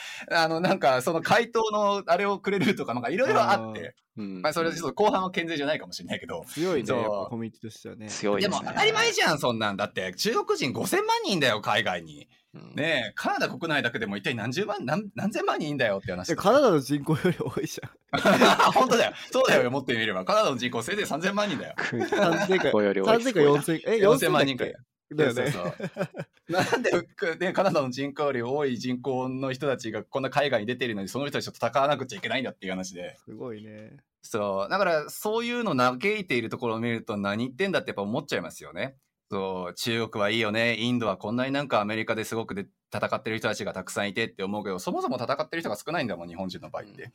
[0.49, 6.45] のなんかその回答のあれをくれるとか、なんかいろいろあって、うん、まあそれちょっと後半は健全じゃないかもしれないけど。
[6.49, 8.09] 強いね、やっぱコミュニティとしてはね。
[8.09, 9.77] 強いで、ね、でも当たり前じゃん、そんなん。
[9.77, 12.29] だって中国人5000万人だよ、海外に。
[12.75, 16.35] ねえ、カナダ国内だけでも一体何十万、何何千万人いんだよって話。
[16.35, 18.21] カナダの人口より多いじゃん。
[18.73, 19.13] 本当だよ。
[19.31, 20.25] そうだよ、持ってみれば。
[20.25, 21.75] カナダの人口せいぜい3000万人だよ。
[21.79, 24.77] 3000か4000え、4000万人かよ。
[25.17, 25.51] だよね。
[25.51, 26.07] そうそう
[26.53, 26.91] なんで、
[27.39, 33.17] ね、カナダの人口より多い人口の人たちがこんな海外に出てるのに、その人たちと戦わなくちゃいけないんだっていう話で。
[33.25, 33.97] すごいね。
[34.23, 34.71] そう。
[34.71, 38.97] だから、そういうの嘆いているところを見ると何言ってんだってやっぱ思っちゃいますよね。
[39.31, 40.77] そう、中国はいいよね。
[40.77, 47.13] インドはこんなになんかアメリカですごくで戦ってる人たちがたくさんいてって思うけど、そもそも戦ってる人が少ないんだもん、日本人の場合って。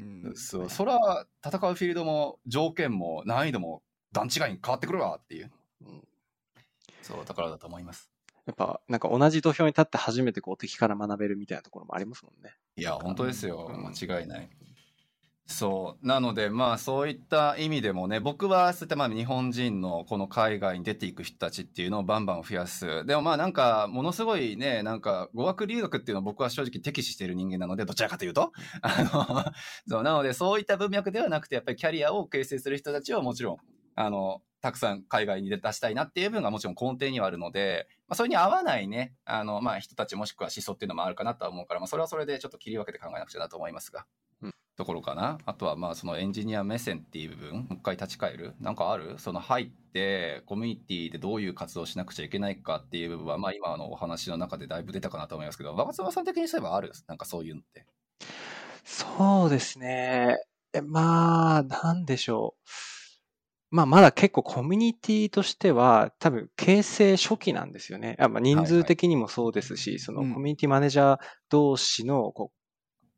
[0.00, 3.82] うんそう、そら戦うフィールドも条件も難易度も
[4.12, 5.50] 段違いに変わってくるわっていう。
[5.82, 6.02] うん
[7.08, 8.10] そう、だからだと思います。
[8.46, 12.54] やっぱ、なんか同じ土俵に立って初めてこう敵から学べるみたいなところもありますもんね。
[12.76, 13.70] いや、本当ですよ。
[13.70, 14.48] うん間違いない。
[15.50, 16.06] そう。
[16.06, 23.06] なので、まあ、そういった意味でもね、僕はそういったまあ日本人のこの海外に出ていく人たちっていうのをバンバン増やす。
[23.06, 28.52] でもまあなんか、ものすごいね、なんか語学留学っていうのは僕は正直敵視している人間なので、どちらかというと。
[28.82, 29.52] あの、
[29.88, 33.56] そう、なのでそういった文脈ではなくて、やっぱりキャリアを形成する人たちをもちろん、
[33.94, 44.06] あの、たくさん海外に出したいなっていう部分がもちろん根底にはあるので、まあ、それに合わないね、あの、まあ、人たちもしくは思想っていうのもあるかなとは思うから、まあ、それはそれでちょっと切り分けて考えなくちゃなと思いますが。
[44.42, 49.16] うんところかなあとはまあそのエンジニア目線っていう部分もう一回立ち返るなんかある？
[49.18, 56.92] その入ってコミュニティでどういう活動をしなくちゃいけないかっていう部分はまあ今のお話の中でだいぶ出たかなと思いますけど若妻さん的にすればある？
[57.08, 57.86] なんかそういうのって
[58.84, 60.36] そうですね。
[60.72, 62.62] えまあ、なんでしょう。
[63.70, 68.16] まあ、まだ結構コミュニティとしては、多分、形成初期なんですよね。
[68.18, 70.32] あまあ、人数的にもそうですし、そのうん。
[70.34, 71.18] コミュニティマネージャー
[71.50, 72.58] 同士のこう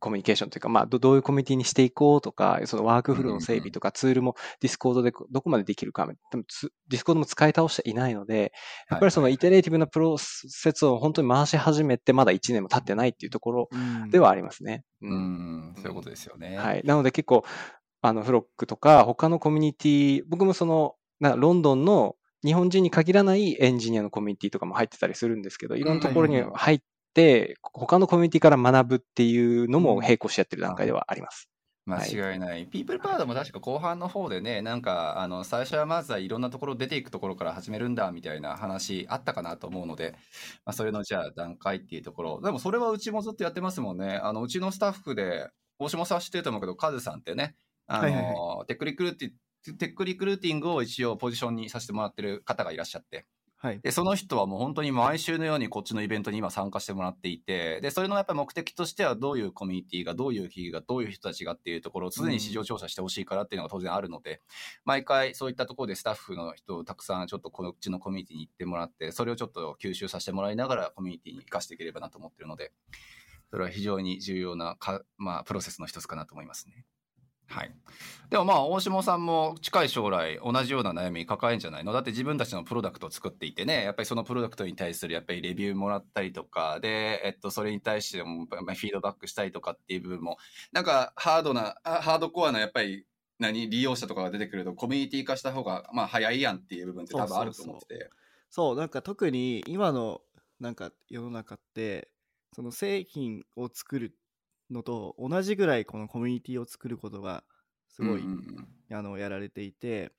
[0.01, 8.53] コミュニケーションというか、まあど、どういうコミュニティにしていこうとか、そのワークフローの整備とか、ツールも Discord でどこまでできるか、でもツ Discord も使い倒していないので、
[8.88, 14.11] やっぱりその iterative なプロセスを本当に回し始めて、まだ1年も経ってないっていうところうん。
[14.11, 14.84] ではありますね。
[15.03, 15.74] ううんん。
[15.76, 16.57] そういうことですよね。
[16.57, 16.82] はい。
[16.84, 17.44] なので結構、
[18.03, 26.80] あの、フロックとか、他のコミュニティ、僕もその、なロンドンの日本人に限らないエンジニアのコミュニティとかも入ってたりするんですけど、いろんなところに入っ
[27.14, 31.51] て、他のコミュニティから学ぶっていうのも並行してやってる段階ではあります。
[31.86, 32.66] 間違いない。
[32.66, 40.12] ピープルパワードも確か後半の方でね、なんか、あの、最初はまずはいろんなところ出ていくところから始めるんだ、みたいな話あったかなと思うので、
[40.64, 42.40] まあ、それのじゃあ段階っていうところ。
[42.42, 44.20] でもそれはうちもずっとやってますもんね。
[44.22, 45.48] あの、うちのスタッフで、
[45.78, 47.57] 大島さん知ってると思うけど、カズさんってね、
[47.93, 49.30] あの、はいはいはテックリクルーティ
[49.76, 53.26] テックリクルーティングを一応ポジションにさせてもらってる方がいらっしゃって、
[53.62, 53.80] はい。
[53.80, 64.41] で、その人はもう本当に毎週のようにこっちのイベントに今参加してもらっていて、で、それのやっぱり目的としてはどういうコミュニティが、どういう企業が、どういう人たちがっていうところを常に市場調査してほしいからっていうのが当然あるので、
[64.86, 72.72] 毎回そういったところでスタッフの人をたくさんちょっとこのうちのコミュニティに行ってもらって、それをちょっと吸収させてもらいながらコミュニティに活かしていければなと思ってるので、
[73.51, 76.86] それは非常に重要なか、まあ、プロセスの一つかなと思いますね。
[77.51, 77.74] はい。
[78.30, 81.92] でもまあ、大下さんも近い将来同じような悩み抱えんじゃないの？
[81.92, 90.38] だって自分たちのプロダクトを作っていてね、やっぱりそのプロダクトに対するやっぱりレビューもらったりとか、で、えっと、それに対してもまあフィードバックしたりとかっていう部分も、
[90.70, 93.05] なんかハードな、あハードコアなやっぱり
[93.40, 98.11] 何、利用者とかが出てくるとコミュニティ化した方がまあ早いやんっていう部分って多分あると思ってて。
[98.48, 100.20] そう、なんか特に今の
[100.61, 102.12] なんか世の中って、
[102.55, 104.14] その製品を作る
[104.70, 107.44] のと同じぐらいこのコミュニティを作ることが
[107.88, 110.10] すごい、うんうんうんあのやられていて、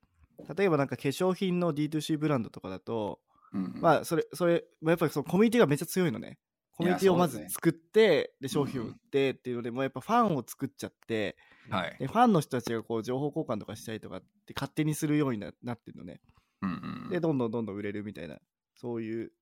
[0.55, 3.19] 例えばなんか化粧品の D2C ブランドとかだと、
[3.53, 6.39] うんうんまあそれ、それ、まあやっぱりそのコミュニティがめっちゃ強いのね。
[6.71, 11.35] コミュニティをまず作って、で商品をうんうん売ってっていうので、もうやっぱファンを作っちゃって、
[11.69, 11.97] はい。
[11.99, 16.21] でファンの人たちがこう情報交換とかしたりとかって勝手にするようにななってるのね。
[16.61, 18.39] うんうんで、どんどんどんどん売れるみたいな、
[18.75, 19.33] そういう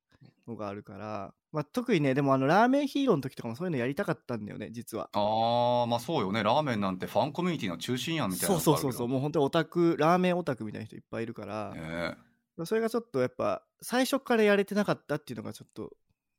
[0.48, 5.10] のがあるから、まあ、特にね、でもあのラーメンヒーローの時とかもそういうのやりたかったんだよね、実は。
[5.14, 6.44] ああ、まあそうよね。
[6.44, 8.78] ラーメンなんてファンコミュニティの中心やんみたいなそう。
[8.78, 12.16] そうそうそう、もう本当にオタク、ラーメンオタクみたいな人いっぱいいるから、ね
[12.66, 15.92] それがちょっとやっぱ、最初からやれてなかったっていうのがちょっと、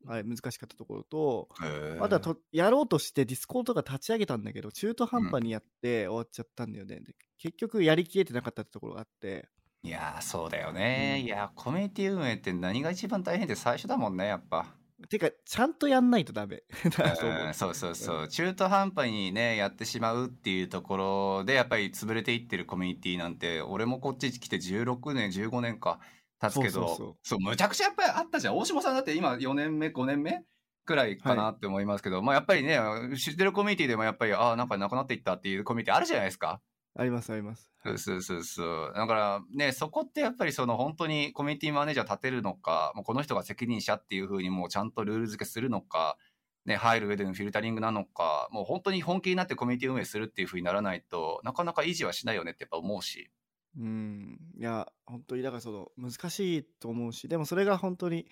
[0.07, 1.67] あれ難しかったところと、え。
[1.67, 7.01] へえまだとやろうとして Discord とか立ち上げたんだけど、中途半端にやって終わっちゃったんだよね。
[7.01, 9.49] で結局やりきれてなかったってところがあって、
[9.83, 11.27] いやーそうだよね、うん。
[11.27, 14.67] いやコミュニティ運営って何が一番大変って最初だもんねやっぱ、
[15.09, 16.63] てか、ちゃんとやんないとダメ。
[16.97, 26.01] だと思ううんそうそうそう中途半端にねやってしまうっていうところでやっぱり潰れていってるコミュニティなんて俺もこっち来て16年15年か
[26.41, 27.41] 経つけどそうそうそう。
[27.41, 28.57] むちゃくちゃやっぱりあったじゃん。
[28.57, 30.45] 大下さんだって今4年目5年目
[30.85, 32.79] くらいかなって思いますけど、まあやっぱりね
[33.17, 36.61] 知ってるコミュニティでもやっぱりああなんかなくなっていったっていうコミュニティあるじゃないですか。
[36.97, 37.71] ありますあります。
[37.85, 38.93] そうそうそうそう。
[38.95, 46.19] だからね、そこってやっぱりその本当にコミュニティマネージャー立てるのか、もうこの人が責任者っていうふうにもうちゃんとルール付けするのか、
[46.67, 53.31] ね、入る上でのフィルタリングなのか、もう本当に本気になってコミュニティ運営するっていうふうにならないとなかなか維持はしないよねってやっぱ思うし。
[53.79, 58.27] うん、いや、本当に、だからその、難しいと思うし、でもそれが本当に、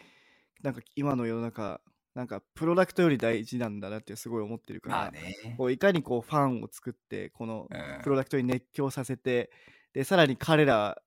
[0.63, 1.81] なんか今の世の中、
[2.19, 5.55] なんかプロダクトより大事なんだなってすごい思ってるから、まあね。
[5.57, 8.03] こういかにこうファンを作って、このうん。
[8.03, 9.53] プロダクトに熱狂させて、
[9.93, 11.01] で、さらに彼ら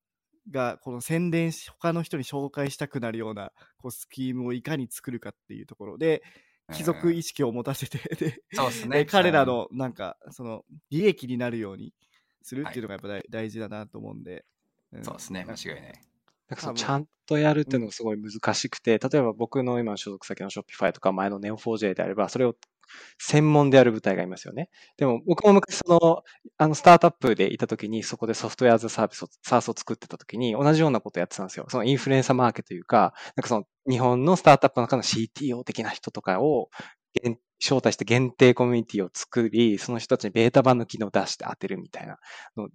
[0.50, 6.24] がこの宣伝し他の人に紹介したくなるようなこうスキームをいかに作るかっていうところで
[6.74, 9.04] 貴族意識を持たせてでそうですね。
[9.04, 11.94] 彼らのなんかその利益になるように
[12.42, 14.46] するっていうのがやっぱ大,、大事だなと思うんで、
[14.94, 15.46] うん、そうですね。
[15.46, 16.11] 間違いない
[16.52, 22.56] なんかそのちゃんとやるっていうのがすごい難しくて、例えば僕の今所属先の Shopify とか前の Neo4j であれば、それを
[23.20, 24.70] 専門でやる部隊がいますよね。
[24.98, 26.24] でも僕も昔その、
[26.58, 31.68] あのスタートアップでいた時にそこでソフトウェアズサービスを、サースを作ってた時に同じようなことやってたんですよ。
[31.70, 36.70] そのインフルエンサーマーケというか、なんかその日本のスタートアップの中の CTO 的な人とかを
[37.62, 42.18] 招待して限定コミュニティを作り、その人たちにベータ版の機能を出して当てるみたいな。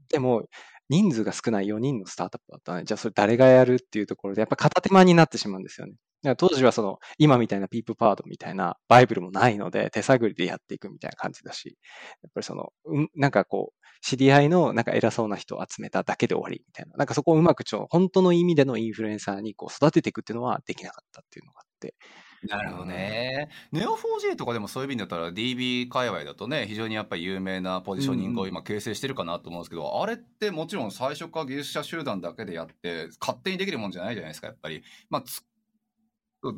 [0.09, 0.45] でも、
[0.89, 5.95] 人数が少ない4人のスタートアップだったので、じゃあそれ誰がやるっていうところで、やっぱ片手間になってしまうんですよね。
[6.23, 11.77] だから当時はその、今みたいなピープパードみたいなバイブルもないので、手探りでやっていくみたいな感じだし、
[12.23, 16.97] やっぱりその、うん、なんかこう、知り合いのなんか偉そうな人を集めただけで終わりみたいな。
[16.97, 21.95] なんかそこをうまくちょ、本当の意味でのインフルエンサーにこう育てていくっていうのはできなかったっていうのがあって。
[22.43, 23.49] なるほどね。
[23.73, 34.83] ネオ 4J とかでもそういう意味だったら DB 界隈だとね、非常にやっぱり有名なポジショニングを今形成してるかなと思うんですけど、うん、あれってもちろん最初から技術者集団だけでやって、勝手にできるもんじゃないじゃないですか、やっぱり。
[35.11, 35.23] まあ、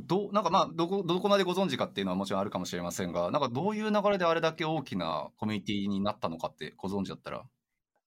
[0.07, 7.45] どなんかまあどこ、どこまでご存知かっていうのはもちろんあるかもしれませんが、なんかどういう流れであれだけ大きなコミュニティになったのかってご存知だったら。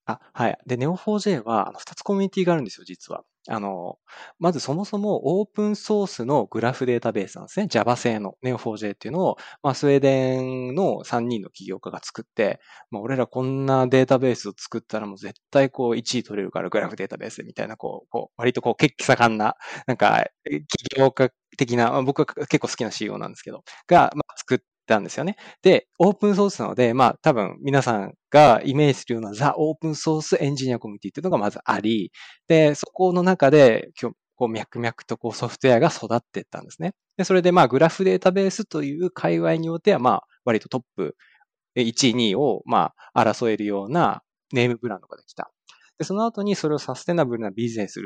[0.06, 0.58] あ、はい。
[0.66, 3.22] で、Neo4j は、2つコミュニティがあるんですよ、実は。
[3.48, 3.98] あの、
[4.38, 7.66] まずそもそもオープンソースのグラフデータベースなんですね。
[7.68, 24.58] Java 製の Neo4j っていうのを、まあ、スウェーデンの3人の起業家が作って、まあ、俺らこんなデータベースを作ったらもう絶対こう1位取れるからグラフデータベースみたいな、こう、こう割とこう、血気盛んな、なんか、起業家的な、まあ、僕は結構好きな CEO なんですけど、が、まあ、作っ
[24.92, 25.36] たんですよね。
[25.62, 32.12] で、オープンソースなので、まあ多分皆さんがイメージするようなザ・オープンソースエンジニアコミュニティっていうのがまずあり、
[32.48, 36.94] で、そこの中で今日こう脈々とこうソフトウェアが育っていったんですね。
[37.16, 41.16] で、それでまあグラフデータベースという界隈によってはまあ割とトップ
[41.76, 44.22] 1位、2位をまあ争えるような
[44.52, 45.50] ネームブランドができた。
[45.98, 48.00] で、その後にそれをサステナブルなビジネス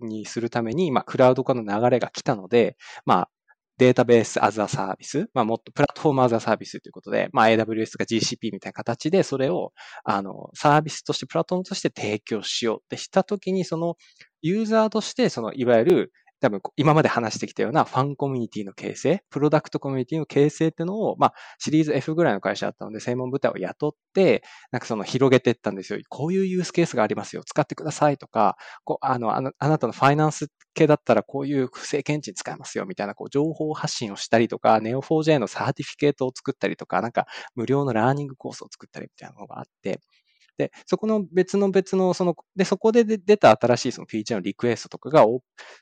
[0.00, 2.76] にするために、まあ、クラウド化の流れが来たので、
[3.06, 3.30] まあ、
[3.78, 9.72] データベースアザサービス、まあもっとプラットフォームアザサービスということで、まあ AWS とか GCP みたいな形でそれを、
[10.04, 13.96] あの、サービスとして、プラットフォームとして提供しようってしたときに、その
[14.42, 25.98] ユーザーとして、そのいわゆる多分今まで話してきたようなファンコミュニティの形成、プロダクトコミュニティの形成っていうのを、まあ、シリーズ F ぐらいの会社だったので、専門部隊を雇って、なんかその広げていったんですよ。
[26.08, 27.42] こういうユースケースがありますよ。
[27.44, 37.26] 使ってくださいとか、こうあのあのあなたのファイナンス系だったらこういう不正検知に使えますよみたいなこう情報発信をしたりとか、Neo4j のサーティフィケートを作ったりとか、なんか
[37.56, 40.00] 無料の learning course を作ったりみたいなのがあって、
[40.58, 45.24] で、そこの別の別の、その、で、そこで出た新しいそのフィーチャーのリクエストとかが、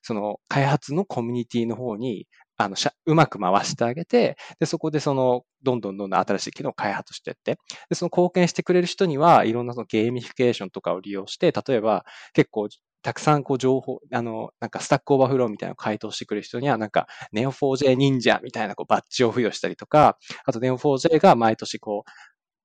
[0.03, 2.27] その開発のコミュニティの方に、
[2.59, 7.59] あの、うまく回してあげて、で、そこでその、どんどんどんどん新しい機能を開発していって、
[7.91, 12.05] で、その貢献してくれる人には、いろんなその gamification とかを利用して、例えば、
[12.35, 12.69] 結構、
[13.03, 22.11] たくさんこう情報、あの、なんか Stack Overflow みたいなのを回答してくれる人には、なんか Neo4j 忍者みたいなこうバッジを付与したりとか、あと Neo4j が毎年こう、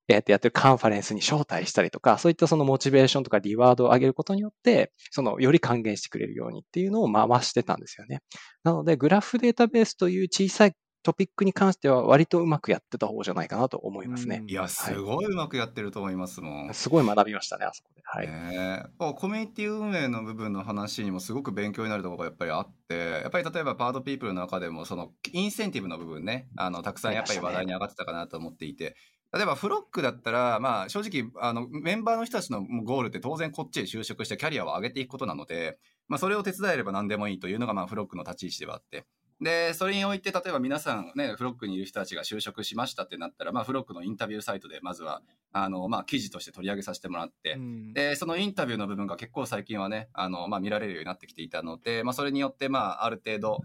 [0.08, 8.20] えっと、やってるカンファレンスに招待したりとか、そういったそのモチベーションとかリワードを上げることによって、そのより還元してくれるようにっていうのを回してたんですよね。
[8.64, 10.72] なので、グラフデータベースという小さい
[11.02, 14.44] トピックに関しては割とうまくやってた方じゃないかなと思いますね。
[14.46, 16.66] いや、すごいうまくやってると思いますもん。
[16.66, 18.02] はい、すごい学びましたね、あそこで。
[18.04, 18.28] はい。
[18.28, 28.96] ね、コミュニティ運営の部分の話にもすごく勉強になるところがやっぱりあって、やっぱり例えばパートピープルの中でもそのインセンティブの部分ね、あの、たくさんやっぱり話題に上がってたかなと思っていて、
[29.34, 35.78] 例えばフロックだったら、まあ正直、あの、メンバーの人たちのゴールって当然こっちへ就職してキャリアを上げていくことなので、
[36.08, 39.06] まあそれを手伝えれば何でもいいというのがまあフロックの立ち位置ではあって。
[39.40, 45.22] で、それにおいて、例えば皆さんね、フロックにいる人たちが就職しましたってなったら、まあフロックのインタビューサイトでまずは、
[45.52, 53.62] あの、まあ記事として取り上げさせてもらって、うん、で、そのインタビューの部分が結構最近はね、あの、まあ見られるようになってきていたので、まあそれによって、まあある程度、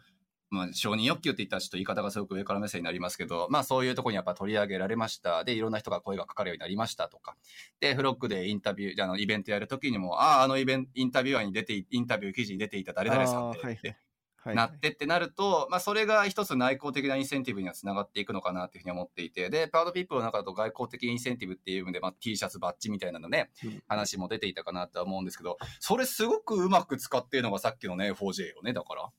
[0.50, 5.43] まあ、承認欲求って言ったらちょっと言い方がすごく上から目線になりますけど、まあそういうところにやっぱ取り上げられました。
[5.43, 7.36] で、いろんな人が声がかかるようになりましたとか。
[7.80, 13.98] で、フロックでインタビュー、あの、イベントやるときにも、ああ、あのイベント、インタビュアーに出て、インタビュー記事に出ていた誰々さんって、
[14.56, 29.10] なってってなると、まあそれが一つ内向的なインセンティブにはつながっていくのかなっていうふうに思っていて、で、パウドピープルの中だと外交的インセンティブっていう意味で、まあ T シャツバッジみたいなのね、うん話も出ていたかなとは思うんですけど、それすごくうまく使っているのがさっきのね、4J よね、だから。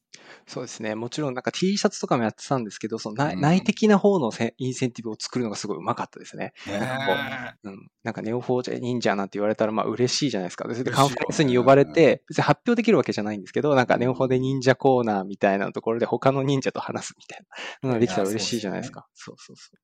[0.46, 0.94] そうですね。
[0.94, 6.52] もちろんなんか T シャツとかもやってたんですけど、その内,、うん内的な方のせインセンティブを作るのがすごいうまかったですね。
[6.66, 7.90] ねなんうん。
[8.02, 10.64] なんかネオフォージェ忍者なんて言われたらまあ嬉しいじゃないですか。
[10.64, 17.46] それでカンファレンスに呼ばれて、別に発表できるわけじゃないんですけど、なんかネオフォーで忍者コーナーみたいなところで他の忍者と話すみたい
[17.82, 19.06] なのができたら嬉しいじゃないですか。
[19.14, 19.78] そうそうそう。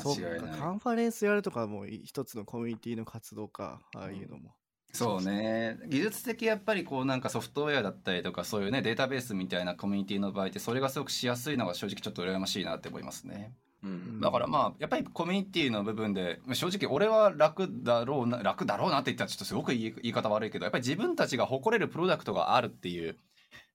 [0.00, 4.54] そうか間違いないカンファレンスやるとかも一つのコミュニティの活動か、ああいうのも。
[4.92, 13.52] そうね技術的やっぱりこうなんかソフトウェアだったりとかそういうねデータベースみたいなコミュニティの場合ってそれがすごくしやすいのが正直ちょっと羨ましいなって思いますね
[13.82, 14.20] うん。
[14.20, 23.18] だからまあやっぱりコミュニティの部分でまあ正直俺は楽だろうな楽だろうなって言ったらちょっとすごく言い言い方悪いけどやっぱり自分たちが誇れるプロダクトがあるっていう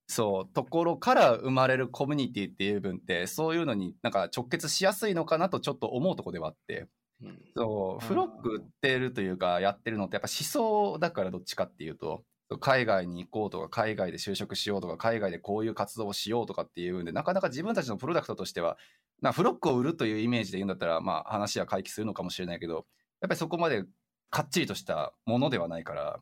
[0.07, 6.87] そうところから生まれるコミュニティっていう部分ってそういうのになんか直結しやすいのかなとちょっと思うところではあって。
[7.21, 7.39] うん。
[7.55, 8.07] そう、うん。
[8.07, 12.23] フロック売ってるというか、やってるのってやっぱ思想だからどっちかっていうと、
[12.59, 18.77] 海外に行こうとか、海外で就職しようとか、海外でこういう活動をしようとかっていうんで、なかなか自分たちのプロダクトとしては、
[19.21, 22.83] なフロックを売るというイメージで言うんだったら、まあ話は回帰するのかもしれないけど、やっ
[23.21, 23.85] ぱりそこまで
[24.29, 26.19] かっちりとしたものではないから、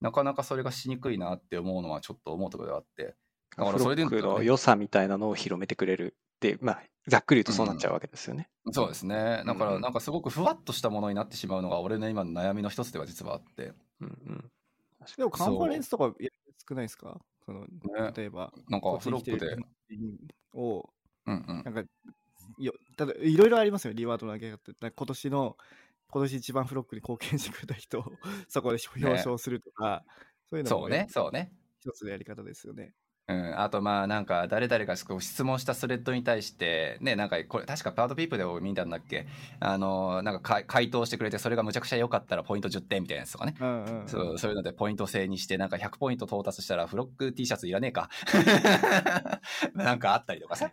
[0.00, 3.16] なかなかそれがしにくいなって思うのはちょっと思うところではあって。
[3.56, 8.50] だからフロックそれで言うとねの良さみたいなのを広めてくれるって、まあ、ざっくり言うとそうなっちゃうわけですよね。
[8.72, 9.42] そうですね。
[9.46, 13.72] だからうんなんかすごくふわっとしたものになってしまうのが俺の今の悩みの一つでは実はあって。
[14.00, 14.50] うんうん。
[15.16, 16.12] でもカンファレンスとか
[16.68, 17.20] 少ないですか？
[17.44, 17.68] そのね
[18.16, 19.56] 例えば、なんかフロックで。
[20.52, 20.90] を、
[21.26, 21.62] うんうん。
[21.64, 21.84] なんか、
[22.58, 24.90] よただいろいろありますよ、リワードの上げ方って。
[24.90, 25.56] 今年の、
[26.08, 28.04] 今年一番フロックに貢献してくれた人を
[28.48, 30.04] そこで表彰するとか、
[30.48, 31.52] そういうのもそうね、そうね。
[31.80, 32.94] 一つのやり方ですよね。
[33.28, 39.26] うん、あとまあなんか誰々が質問したスレッドに対してねなんかこれ確かパートピープでも見たんだっけ？
[39.58, 44.08] あのなんかか回答してくれてそれがむちゃくちゃ良かったらポイント10点みたいなやつとかね、うんうんうん。
[44.08, 48.08] そうそういうのでポイント制にしてなんか100ポイント到達したらフロック T シャツいらねえか。
[49.74, 50.70] なんかあったりとかさ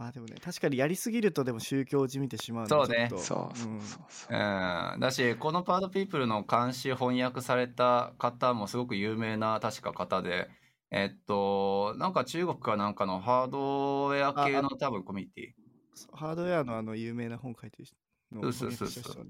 [0.00, 3.08] まあでもね、確かにやりすぎるとでも宗教じみてしまうそうね。
[3.10, 4.34] そうそううんそうそう。
[4.34, 4.96] う。
[4.96, 10.48] ん、だしこのパートピープルの監視翻訳された方もすごく有名な確か方で
[10.90, 16.16] えっとなんか中国かなんかのハードウェア系の多分コミュニティ。
[16.16, 17.94] ハードウェアのあの有名な本書いてる人
[18.32, 19.26] のそうそうそうそう。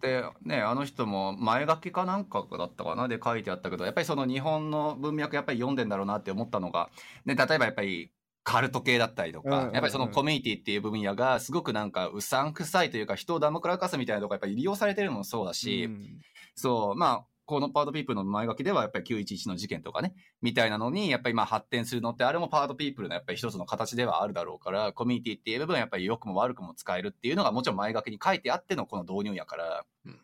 [0.00, 3.08] でねあの人も前書きかなんかだったかな？
[3.08, 6.90] で書いてあったけどやっぱりその日本の文脈やっぱり読んでんだろうなって思ったのが、
[7.24, 8.12] ね、例えばやっぱり
[8.48, 16.20] カルト系だったりとか、やっぱりそのコミュニティっていう分野がすごくなんかうさんくさいというか人をダムくらかすみたいなとこやっぱり利用されてるのもそうだけし、うん
[16.54, 30.18] そうまあこのパートピープルの前書きではやっぱり911の事件とかねみたいなのにやっぱりまあ発展するのってあれもパートピープルのやっぱり一つの形ではあるだろうからコミュニティっていう部分はやっぱり良くも悪くも使えるっていうのがもちろん前書きに書いてあってのこの導入やから、うん。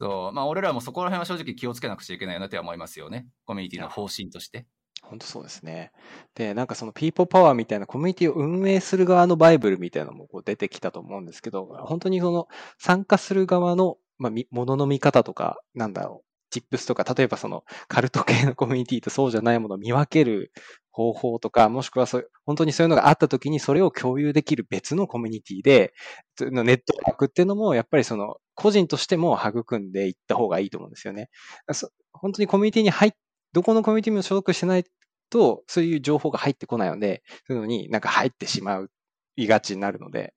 [0.00, 0.34] そう。
[0.34, 3.26] まあ俺らもそこら辺は正直気をつけなくちゃいけないよなって思いますよね。
[3.44, 4.66] コミュニティの方針として。
[5.02, 5.92] 本当そうですね。
[6.34, 20.52] で、なんかそのピーポーパワーみたいなコミュニティを運営する側のバイブルみたいなのもこう出てきたと思うんですけど、本当にその参加する側の、まあ、みものの見方とか、なんだろう、チップスとか、例えばそのカルト系のコミュニティとそうじゃないものを見分ける
[20.90, 25.92] 方法とか、もしくはそう本当にそういうのがあった時にそれを共有できる別のコミュニティで、
[26.40, 31.28] のネットワークっていうのもやっぱりその個人としても育んでいった方がいいと思うんですよね。
[31.72, 33.12] そ本当にコミュニティに入っ
[33.52, 34.84] どこのコミュニティも所属してない
[35.30, 38.90] と、そういう情報が入ってこないので、そういうのになんか入ってしまう、
[39.36, 40.34] いがちになるので、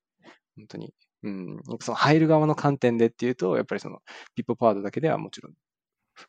[0.56, 0.94] 本当に、
[1.24, 4.00] うん、その入る側の観点でっていうと、やっぱりその、
[4.36, 5.54] ピッポパワードだけではもちろん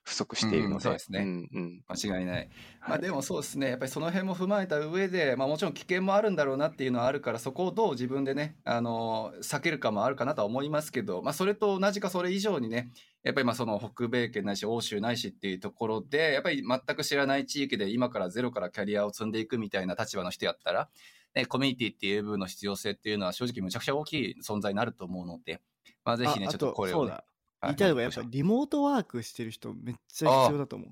[0.03, 2.49] 不足しているので、うんそうですねうんうん間違いない。
[2.81, 12.91] まあ、はいでもそうですね、やっぱりその辺も踏まえた上で、まあ、もちろん危険もあるんだろうなっていうのはあるから、そこをどう自分でね、あの避けるかもあるかなとは思いますけど、まあ、それと同じかそれ以上にね、
[13.23, 20.89] やっぱりまあその北米圏ないし、欧州ないしっていうところで、やっぱり全く知らない地域で今からゼロからキャリアを積んでいくみたいな立場の人やったら、
[21.35, 25.61] ね、コミュニティっていう部分の必要性っていうのは正直むちゃくちゃ大きい存在になると思うので、
[26.05, 26.99] まあ、ぜひね、あちょっとこれを、ね。
[27.01, 27.25] そうだ。
[27.63, 27.75] はい言い。
[27.77, 30.89] たいのがやっぱりリモートワークしてる人めっちゃ必要だと思う。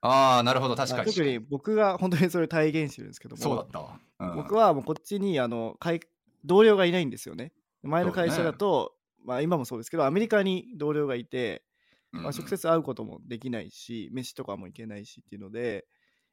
[0.00, 1.12] ああ、なるほど、確かに。
[1.12, 3.98] 特に僕が本当にそれを体現してるんですけども、そうだったわ。
[4.20, 4.36] うん。
[4.36, 6.00] 僕はもうこっちにあの会
[6.44, 7.52] 同僚がいないんですよね。
[7.82, 8.92] 前の会社だと、
[9.24, 11.64] まあ今もそうですけど、アメリカに同僚がいて、
[12.12, 15.86] まあ、直接会うこともできないし、飯とかも行けないしっていうので、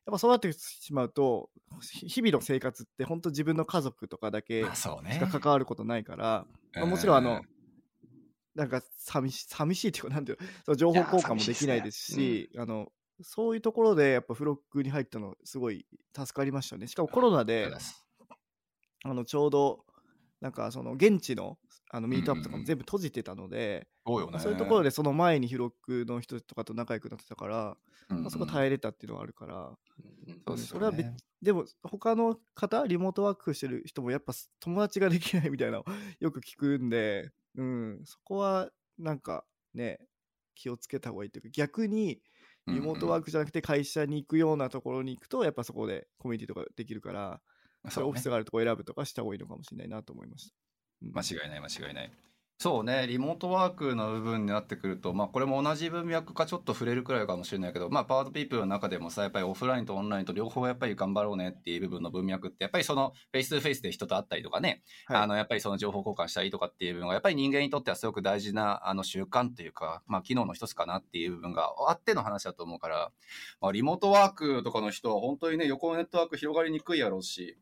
[0.06, 1.50] やっぱそうなってしまうと、
[1.82, 5.14] ひ日々の生活って本当自分の家族とかだけまあそうね。
[5.14, 7.42] しか関わることないから、まあもちろんあの、
[8.56, 12.92] なんか寂し寂しいっていうか、なんていうのその情報交換もできないですし、あの
[13.22, 15.86] そういうところでやっぱフロックに入ったのすごい
[16.16, 16.88] 助かりましたね。
[16.88, 17.72] しかもコロナで
[19.04, 19.86] あのちょうど
[20.42, 21.58] なんかその現地の
[21.94, 24.40] あのミートアップとかも全部閉じてたので、そうよね。
[24.40, 27.78] そういうところでその前にフロックの人とかと仲良くなってたから、
[28.10, 29.72] うんうんまあそこ耐えれたっていうのはあるから、
[30.48, 30.80] そうですよね。
[30.80, 31.08] それは別
[31.42, 35.86] でも他の方リモートワークしてる人もやっぱ友達ができないみたいなの
[36.20, 40.00] よく聞くんで、うん、そこはなんかね
[40.56, 42.22] 気をつけた方がいいというか逆に
[42.68, 47.42] リモートワークじゃなくて会社に行くようなところに行くとやっぱそこでコミュニティとかできるから
[47.90, 50.56] そうそうねいうオフィスがあるとこ選ぶとかした方がいいのかもしれないなと思いました。
[51.02, 51.12] うん。
[51.12, 52.12] 間違いない間違いない
[52.62, 65.18] そうねリモートワークの部分になってくるとまあこれも同じ文脈かちょっと触れるくらいかもしれないけどまあパワードピープルの中でもさやっぱりオフラインとオンラインと両方やっぱり頑張ろうねっていう部分の文脈ってやっぱりそのフェイス2フェイスで人と会ったりとかね、はい。
[65.22, 73.12] あのやっぱりその情報交換したりとかっていう部分がやっぱり人間にとってはすごく大事なあの習慣というかまあ機能の一つかなっていう部分があっての話だと思うから、
[73.60, 77.58] まあ、リモートワークとかの人は本当にね横のネットワーク広がりにくいやろうし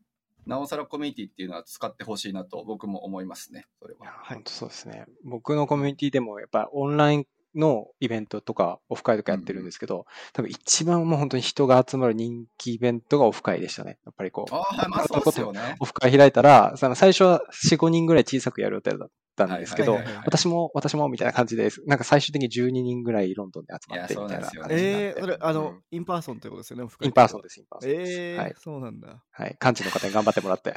[0.46, 4.06] なおさらコミュニティっていうのは使ってほしいなと僕も思いますねそれは。
[4.24, 5.06] 本当そうですね。
[5.24, 13.98] 僕のコミュニティでもやっぱオンラインのイベントとかオフ会とかやってるんですけど、多分一番もう本当に人が集まる人気イベントがオフ会でしたね。
[14.04, 15.76] やっぱりこう、ああ、まあそうですよね。
[15.80, 19.08] オフ会開いたら、その最初は4、5人ぐらい小さくやる予定だっ
[19.48, 24.74] たんですけど私も、私もみたいな感じで、なんか最終的に12人ぐらいロンドンで集まってみたいな感じになって。
[24.76, 28.12] えー、それあの、うん in person ということですよね、 in person です、 in person です。
[28.12, 28.54] えーはい。
[28.58, 29.22] そうなんだ。
[29.30, 29.58] はい。
[29.62, 30.74] 幹事の方に頑張ってもらって。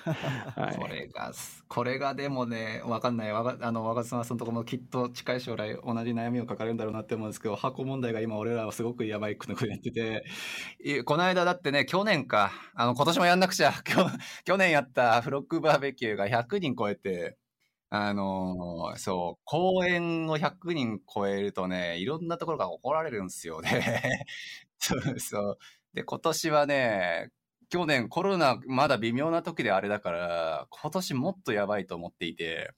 [0.04, 1.32] はいこれが、
[1.68, 3.32] これがでもね、わかんない。
[3.32, 10.24] わがあの、我妻さんとかもきっと近い将来同じ悩みを抱えるんだろうなって思うんですけど、箱問題が今俺らはすごくやばいくやってて、
[10.82, 14.06] いこの間だってね、去年か、あの、今年もやんなくちゃ、きょ
[14.44, 17.36] 去年やったフロックバーベキューが100人超えて、
[17.90, 24.26] あのーそう、公園を100人超えるとね、いろんなところが怒られるんですよね。
[24.78, 25.58] そうそう。
[25.92, 27.32] で、今年はね、
[27.68, 32.72] 去年コロナまだ微妙な時であれだから、今年もっとやばいと思っていて、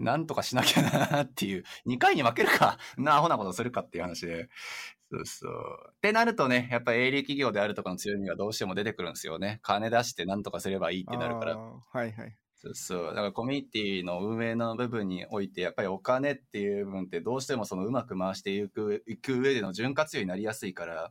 [0.00, 4.48] なんとかしなきゃなっていう、2回に分けるか、なアホなことするかっていう話で。
[5.12, 5.52] そうそう。
[5.92, 9.60] ってなるとね、やっぱ営利企業であるとかの強みがどうしても出てくるんですよね。
[9.62, 11.56] 金出してなんとかすればいいってなるから。
[11.56, 12.36] はいはい。
[12.62, 13.06] そうそう。
[13.06, 21.10] だからコミュニティの運営の部分において、やっぱりお金っていう部分ってどうしてもそのうまく回していく、いく上での潤滑油になりやすいから、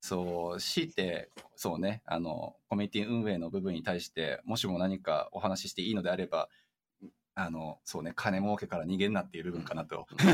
[0.00, 6.48] そう、強いて、そうね、あの、コミュニティ運営の部分に対して、もしも何かお話ししていいのであれば、
[7.34, 10.06] あの、そうね、金儲けから逃げんなっていう部分かなと。
[10.22, 10.26] い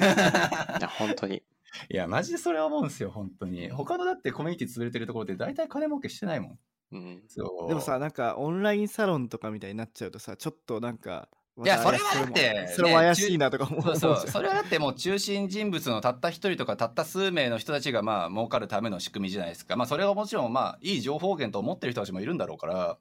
[0.81, 1.43] や、本当に。
[1.91, 3.71] いや、マジでそれは思うんですよ、本当に。
[3.71, 6.59] 他のだってコミュニティ潰れてるところって大体金儲けしてないもん。
[6.95, 7.23] うん。
[7.29, 7.69] そう。
[7.69, 11.29] でもさ、なんかオンラインサロンとかみたいになっちゃうとさ、ちょっとなんか、
[11.65, 19.77] いやそれはだってそれも怪しいなとか思うそうそれはだってもう中心人物のたった一人とかたった数名の人たちがまあ儲かるための仕組みじゃないですか。
[19.77, 22.99] まあそれはもちろんまあいい情報源と思ってる人たちもいるんだろうから、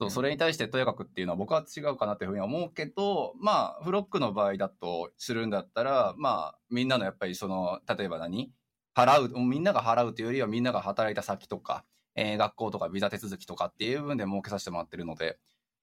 [0.00, 8.52] そう、それに対してとやかくっていうのは僕は違うかなっていうふうに思うけど、まあフロックの場合だとするんだったら、まあみんなのやっぱりその、例えば何？
[8.94, 15.38] 払う、みんなが払うというよりはみんなが働いた先とか、えー学校とかビザ手続きとかっていう部分で儲けさせてもらってるので、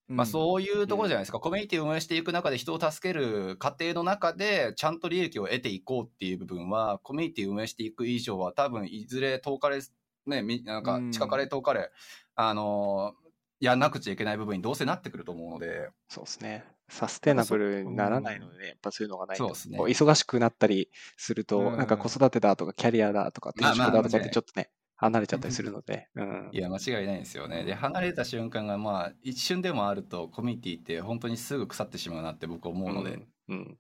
[0.08, 9.82] まあ、そういうところじゃないですか、コミュニティを運営していく中で人を助ける過程の中でちゃんと利益を得ていこうっていう部分はコミュニティを運営していく以上は多分いずれ遠かれ
[10.28, 11.12] ねみなんかうん。
[11.12, 11.90] 近かれ遠かれ、
[12.36, 13.14] あの
[13.60, 15.90] やんなくちゃいけない部分にどうせなってくると思うので。
[16.10, 16.66] そうですね。
[16.90, 19.78] サステナブルにならないのでね、やっぱそういうのがないと、そうですね。
[19.78, 21.78] 忙しくなったりすると、うん。
[21.78, 26.50] なんか子育てだとかキャリアだとか転職だとかってちょっとね、離れちゃったりするので、うん。
[26.52, 33.78] いや間違いないんですよねで離れた瞬間がまあ一瞬でもあるとコミュニティって本当にすぐ腐ってしまうなって僕は思うので、うん、うん。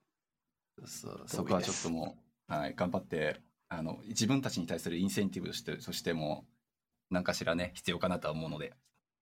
[0.86, 2.18] そうそこはちょっとも
[2.50, 6.46] う、はい、頑張ってあの自分たちに対するインセンティブとしてそしても
[7.10, 8.74] 何かしらね必要かなとは思うので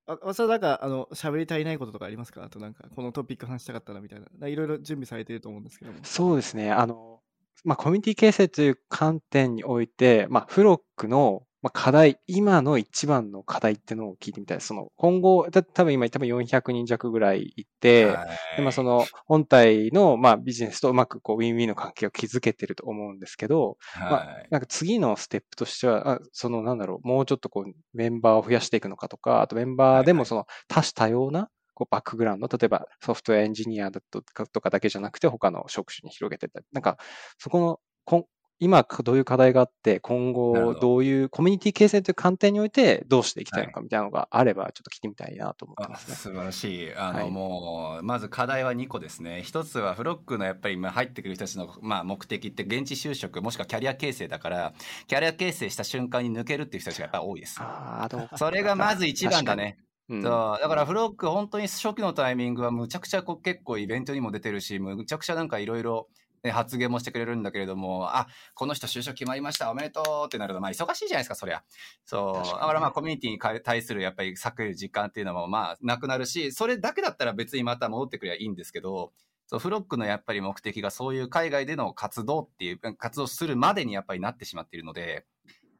[0.08, 2.44] あ、わさなんか、あの、喋り足りないこととかありますか？
[2.44, 4.48] あとなんか、このトピック話したかったなみたいな。
[4.48, 5.98] いろいろ準備されてると思うんですけども。
[6.04, 6.72] そうですね。
[6.72, 7.22] あの、
[7.64, 14.62] まあ、コミュニティ形成という観点において、まあ、フロックの、まあ、課題、今の一番の課題ってのを聞いてみたい。
[14.62, 18.58] その、今後、だ多分今、多分400人弱ぐらいいて、はい。
[18.58, 37.00] でまあ、その本体の、まあ、ビジネスとうまくこうウィンウィンの関係を築けてると思うんですけど、まあはい、なんか次のステップとしては、あそのなんだろう、もうちょっとこうメンバーを増やしていくのかとか、あとメンバーでもその多種多様なこうバックグラウンド、例えばソフトウェアエンジニアだとかとかだけじゃなくて他の職種に広げてったり、なんか
[37.40, 38.26] そこのこん
[38.60, 46.16] 今どういう課題があって、今後どういうコミュニティ形成という観点においてどうしていきたいのかみたいなのがあれば、ちょっと聞いてみたいなと思ってますね。
[46.16, 46.96] 素晴らしい。
[46.96, 49.42] あの、はい、もう、まず課題は2個ですね。
[49.44, 54.74] 一つはフロックのやっぱり今入ってくる人たちの、まあ、目的って現地就職、もしくはキャリア形成だから、
[55.08, 57.58] キャリア形成した瞬間に抜けるっていう人たちがやっぱり多いです。
[57.60, 58.08] あ
[58.38, 59.78] それがまず一番だね。
[60.08, 66.08] うん、だからフロック本当に初期のタイミングはむちゃくちゃこう結構イベントにも出てるしむちゃくちゃなんかいろいろ
[66.52, 71.64] 発言もしてくれるんだけれども、あ、この人就職決まりました、おめでとうってなると、まあ忙しいじゃないですか、そりゃ。
[72.06, 72.48] そう。
[72.48, 79.14] だからまあコミュニティに対するやっぱり割く時間っていうのもまあなくなるし、それだけだったら別にまた戻ってくればいいんですけど、
[79.48, 85.26] そう、フロックのやっぱり目的がそういう海外での活動っていう、活動するまでにやっぱりなってしまっているので、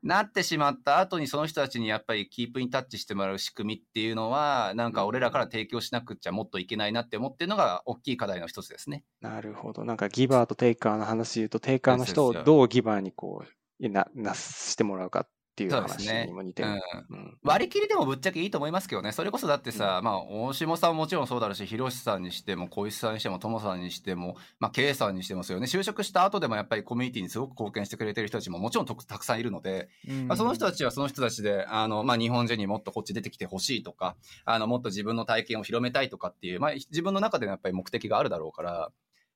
[0.06, 9.04] なってしまった後にその人たちにやっぱりキープインタッチしてもらう仕組みっていうのはなんか俺らから提供しなくちゃもっといけないなって思ってるのが大きい課題の一つですね。
[9.20, 9.84] なるほど。
[9.84, 13.44] なんかギバーとテイカーの話で言うとテイカーの人をどうギバーにこ
[13.80, 19.14] うななしてもらうかっっていう話にも似てる、ねうん、割り切りでもぶっちゃけいいと思いますけどね。
[19.14, 25.68] それこそだってさ、うん、まあ大下さんももちろんそうだろうし広瀬さんにしても小石さんにしても友さんにしても、まあ、K さんにしてもそうよね。
[25.68, 38.92] 就職した後でもやっぱりコミュニティにすごく貢献してくれてる人たちももちろんたくさんいるので、うん、まあ、その人たちはその人たちであの、まあ、日本人にもっとこっち出てきてほしいとかあのもっと自分の体験を広めたいとかっていう、まあ、自分の中でのやっぱり目的があるだろうから。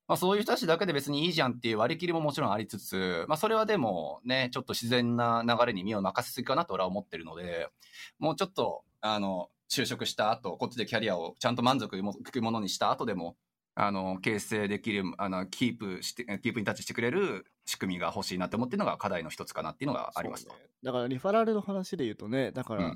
[0.10, 7.69] まあ、そういう人たちだけで別にいいじゃんっていう割り切りももちろんありつつ、まあ、それはでもね、ちょっと自然な流れに身を任せすぎかなと俺は思ってるので、
[8.18, 13.38] もうちょっと、あの、就職した後、こっちでキャリアをちゃんと満足いくものにした後でも、
[13.76, 22.91] あの、形成できる、あの、キープして、キープにタッチしてくれる仕組みが欲しいなって思ってるのが課題の一つかなっていうのがありますね、だからリファラルの話で言うとね、だから、や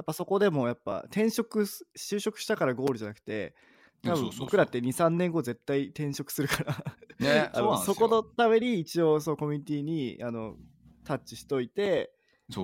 [0.00, 3.54] っぱそこでもやっぱ転職、就職したからゴールじゃなくて、
[4.06, 6.76] 多分僕らって23年後絶対転職するから。
[7.18, 10.56] ね、 あのそこのために一応そうコミュニティにあの
[11.04, 12.12] タッチしといて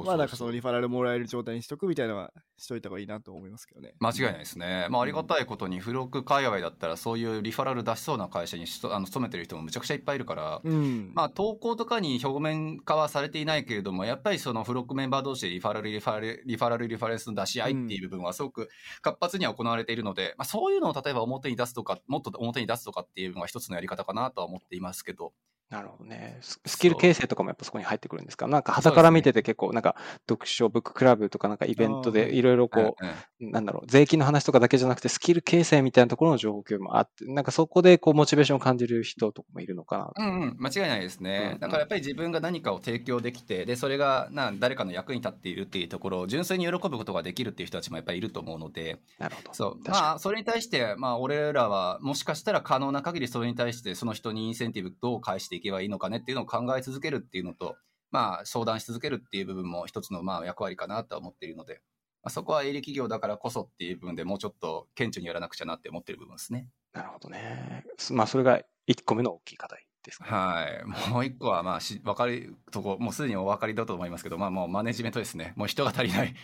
[0.04, 3.94] まあなんかそのリファラルもらえる状態にしとくみたいなのはしといた方がいいなと思いますけどね。
[3.98, 4.86] 間違いないですね。
[4.90, 18.68] まあありがたいことに、付録界隈だったらそういうリファラル出しそうな会社にあの勤めてる人もむちゃくちゃいっぱいいるから、うん、まあ投稿とかに表面化はされていないけれども、やっぱりその付録メンバー同士でリファラル、リファラル、リファラル、リファレンスの出し合いっていう部分はすごく
[19.00, 25.32] 活発には行われているので、まあそういうのを例えば表に出すとか、もっと表に出すとかっていうのが一つのやり方かなとは思っていますけど、
[25.72, 26.38] なるほどね。
[26.42, 28.46] スキル形成とかもやっぱそこに入ってくるんですか？
[28.46, 29.96] なんか、肌から見てて結構、なんか、
[30.28, 32.94] 読書ブッククラブとかなんかイベントでいろいろこ
[33.40, 40.26] う、なんだろう、税金の話とかだけじゃなくて、スキル形成みたいなところの情報共有もあって、なんかそこでこう、モチベーションを感じる人とかもいるのかな。
[40.26, 41.56] うんうん、間違いないですね。
[41.58, 49.54] だからやっぱり自分が何かを提供できて、で、それがな誰かの役に立っているっていうところを純粋に喜ぶことができるっていう人たちもやっぱりいると思うので、なるほど。
[49.54, 49.88] そう。
[49.88, 57.76] まあ、それに対して、まあ、俺らはもしかしたら可能な限りそれに対してその人にインセンティブどう返していけばいいのかねっていうのを考え続けるっていうのと、
[58.10, 61.80] まあ、相談し続けるっていう部分も一つのまあ役割かなとは思っているので、
[62.22, 66.68] まあ、そこは営利企業だからこそっていう部分でもうちょっと顕著にやらなくちゃなって思ってる部分ですね。
[66.92, 67.84] なるほどね。
[68.10, 70.28] まあ、それが1個目の大きい課題ですね。
[70.28, 71.10] はい。
[71.10, 75.52] もう1個は、まあし、分かるとこ、もうすでにお分かりだと思いますけど、まあ、もうマネジメントですね。
[75.56, 76.34] もう人が足りない。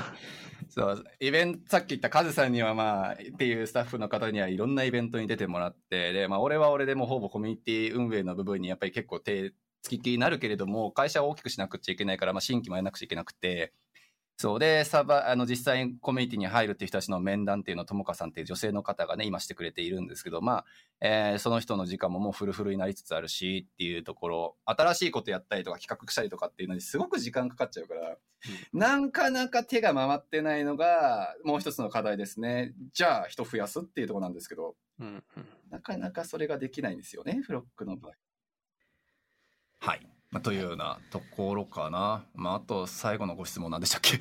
[0.68, 9.52] そう、イベント、さっき言ったカズさんにはまあ、っていうスタッフの方にはいろんなイベントに出てもらって、で、まあ、俺は俺でもほぼコミュニティ運営の部分にやっぱり結構手
[9.82, 13.72] つきっきりになるけれども、会社を大きくしなくちゃいけないから、まあ、新規もやらなくちゃいけなくて、
[14.40, 20.64] そうで、サバ、あの、実際にコミュニティに入るっていう人たちの面談っていうのを、ともかさんっていう女性の方がね、今してくれているんですけど、まあ、
[21.00, 32.74] えー、その人の時間ももうフルフルになりつつあるしっていうところ、新しいことやったりとか企画したりとかっていうのにすごく時間かかっちゃうから、うん、なかなか手が回ってないのが、もう一つの課題ですね。
[32.92, 38.12] じゃあ、人増やすっていうところなんですけど、うんうん、なかなかそれができないんですよね、フロックの場合。
[39.80, 40.17] はい。
[40.30, 42.24] まあ、というようなところかな。
[42.34, 44.18] まあ、あと最後のご質問なんでしたっけ？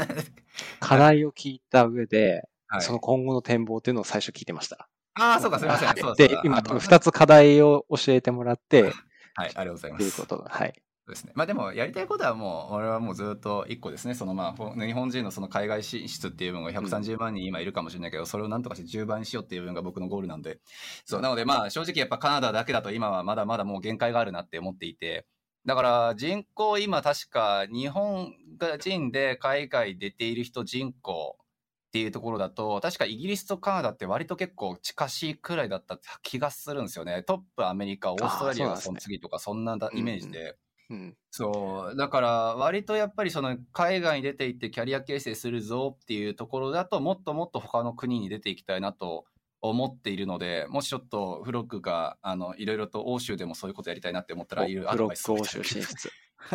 [0.80, 4.88] 課題を聞いた上で、はい、その今後の展望っていうのを最初聞いてました。
[5.14, 6.14] ああ、そうか、すみません。
[6.14, 8.94] で、今、二つ課題を教えてもらって、はい、
[9.36, 10.16] ありがとうございます。
[10.16, 10.82] ということはい。
[11.06, 11.32] そうですね。
[11.36, 14.14] まあでも、やりたいことはもう、俺はもうずっと一個ですね。
[14.14, 20.58] そのまあ、日本人のその海外進出っていう分が130万人今いるかもしれないけど、うん、それをなんとかして10倍にしようっていう分が僕のゴールなんで。
[21.04, 25.26] そう、なのでまあ、正直やっぱカナダだけだと今はまだまだもう限界があるなって思っていて、
[25.64, 28.32] だから人口今確か日本
[28.80, 37.22] 人で海外出ている人人口っていうところだと確かイギリスとカナダって割と結構近しいくらいだった気がするんですよね。
[37.22, 40.56] トップアメリカ、オーストラリアがその次とかそんなイメージで。
[40.88, 41.96] うん、そう。
[41.96, 49.24] だから割とやっぱりその海外に出ていってキャリア形成するぞっていうところだともっともっと他の国に出ていきたいなと
[49.60, 56.10] 思っているので、もしちょっとフロックが、あの、いろいろと欧州でもそういうことやりたいなって思ったら、いろいろアドバイスをク欧州進出。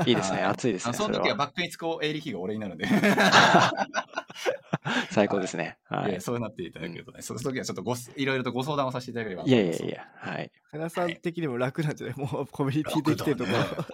[0.05, 0.41] いいですね。
[0.43, 0.91] 熱いですね。
[0.91, 2.87] あその時はバックにつく営利費が俺になるんで。
[5.11, 5.77] 最高ですね。
[5.85, 6.21] はいいや。
[6.21, 9.51] そうなっていただけるとね、その時はちょっとごすいろいろとご相談をさせていただければとい。
[9.51, 10.51] やいやいや、はい。
[10.71, 13.57] 原さん的にも楽なんじゃないもうコミュニティできてるところ。
[13.57, 13.85] 楽だい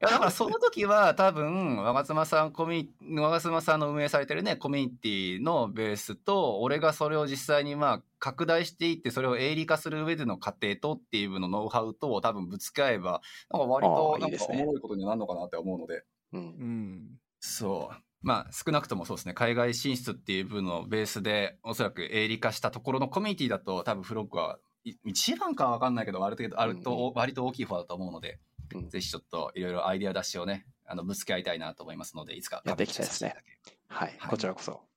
[0.00, 13.20] やだからその時は多分我妻さんコミ我妻さんの運営されてるねコミュニティのベースと俺がそれを実際にまあ拡大していってそれを営利化する上での過程とっていうのノウハウと多分ぶつけ合えば
[13.50, 16.44] なんか割となんかおもろいことになるのかなって思うのでうんう。
[16.44, 17.18] ん。
[17.40, 28.38] そうまあ少なくともそうですね海外進出っていう部分のベースでおそらく営利化したところのコミュニティだと多分フロックはい一番かは分かんないけどある程度あると、うん割と大きい方だと思うので、
[28.72, 34.30] うんぜひちょっといろいろアイデア出しをねあのぶつけ合いたいなと思いますのでいつかやっていきたいですねカバーさせていはい。
[34.30, 34.91] こちらこそ。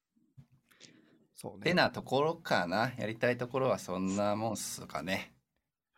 [1.36, 1.64] そうね。
[1.64, 5.34] てなところかなやりたいところはそんなもんっすかね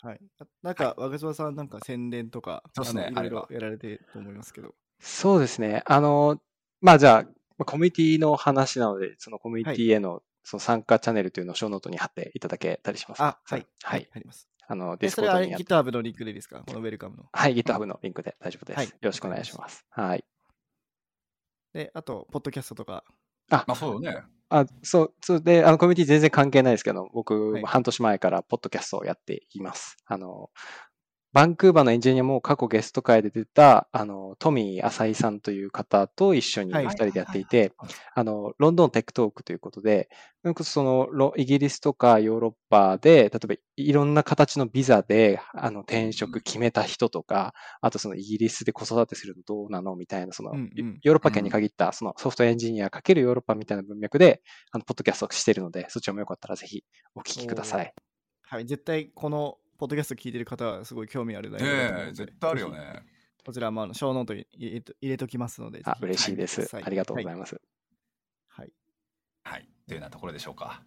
[0.01, 0.19] はい。
[0.61, 4.75] なんか、若島さんなんか宣伝とか、そうっすねいろいろやられてると思いますけど。
[4.99, 5.83] そうですね。
[5.85, 6.39] あの、
[6.81, 7.29] まあじゃあ、ま
[7.63, 13.67] あコミュニティの話なので、そのコミュニティへのその参加チャンネルというのをショーノートに貼っていただけたりしますかあ、はい。
[13.83, 14.09] はい。
[14.13, 14.47] あります。
[14.67, 16.63] あの、ディで、それはスコードにやっ GitHub のリンクでいいですか？
[16.65, 17.25] このウェルカムの。
[17.31, 18.77] はい、GitHub のリンクで大丈夫です。
[18.77, 19.85] はいよろしくお願いします。
[19.89, 20.23] はい。
[21.73, 23.03] で、あと、ポッドキャストとか。
[23.49, 24.23] まあそうよね。
[24.49, 27.63] あ、そう、そうで、あの、コミュニティ全然関係ないですけど、僕、はい。
[27.65, 29.97] 半年前からポッドキャストをやっています。
[30.05, 30.49] あの、
[31.37, 36.85] バンクーバーのエンジニアも過去ゲスト会で出た、あの、トミー浅井さんという方と一緒にはい。
[36.85, 37.73] 二人でやっていて、
[38.15, 40.09] あの、 London Tech Talk ということで、
[40.41, 49.95] なんかその、ロイギリスとかヨーロッパで、例えばいろんな形のビザで、あの、転職決めた人とか、あとそのイギリスで子育てするのどうなの？
[49.95, 54.41] みたいな、その、ヨーロッパ圏に限った、そのソフトエンジニアかけるヨーロッパみたいな文脈で、
[54.71, 56.83] あの、ポッドキャストをしているので、そちらもよかったらぜひ
[57.13, 57.93] お聞きください。
[58.41, 58.65] はい。
[58.65, 62.71] 絶対、この、ポッドキャスト聞いてる方はすごい興味あるだと思うのでねえ絶対あるよ。
[62.71, 63.03] ぜね
[63.37, 65.81] ひこちらも、あの、ショーノートに入れと入れときますので。
[65.85, 66.67] あ嬉しいです。
[66.75, 67.61] ありがとうございまます。
[68.49, 68.73] はい。
[69.43, 70.83] はいというようなところでしょうか？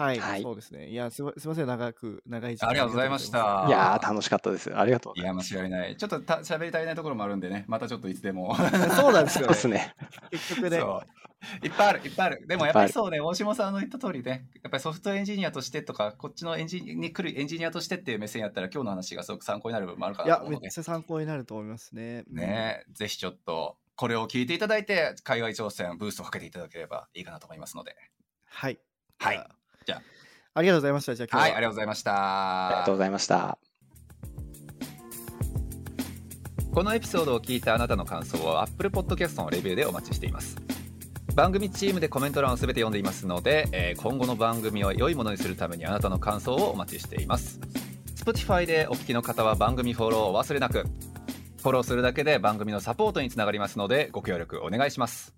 [0.00, 0.18] はい。
[0.18, 0.88] はいそうですね。
[0.88, 4.74] いや、すみません、長く、長い時間ありがとうございましたいやー、楽しかったです。
[4.74, 5.54] ありがとうごいざいます。
[5.54, 8.54] や間違いないちょっとた喋り足りないところもあるんでねまたちょっといつでも
[8.96, 9.46] そうなんですよね。
[9.46, 9.94] そうですね。
[10.30, 10.78] 結局ね。
[10.78, 11.20] そう
[11.62, 12.46] いっぱいある、いっぱいある。
[12.46, 22.24] でもやっぱりそうね、大島さんの言った通りね、やっぱりソフトエンジニアとしてとか、こっちのエンジニアに来るエンジニアとしてっていう目線やったら、今日の話がすごく参考になる部分もあるかいや、なと思うので、めっちゃ参考になると思いますね。
[22.28, 27.96] ね、ぜひちょっと、これを聞いていただいて、海外挑戦、ブーストをかけていただければいいかなと思いますので。
[28.44, 28.78] はい。
[29.18, 29.98] はいじゃあ。
[29.98, 31.14] あありがとうございました。
[31.14, 31.56] じゃあ今はい、日は。
[31.58, 32.66] ありがとうございました。
[32.66, 33.58] ありがとうございました。
[36.72, 40.56] このエピソードを聞いたあなたの感想を Apple Podcast のレビューでお待ちしています
[41.34, 47.58] 番組チームでコメント欄をすべて読んでいますので、えー今後の番組を良いものにするためにあなたの感想をお待ちしています
[48.16, 50.84] Spotify でお聞きの方は番組フォローをお忘れなく
[51.60, 55.34] フォローするだけで番組のサポートにつながりますのでご協力お願いします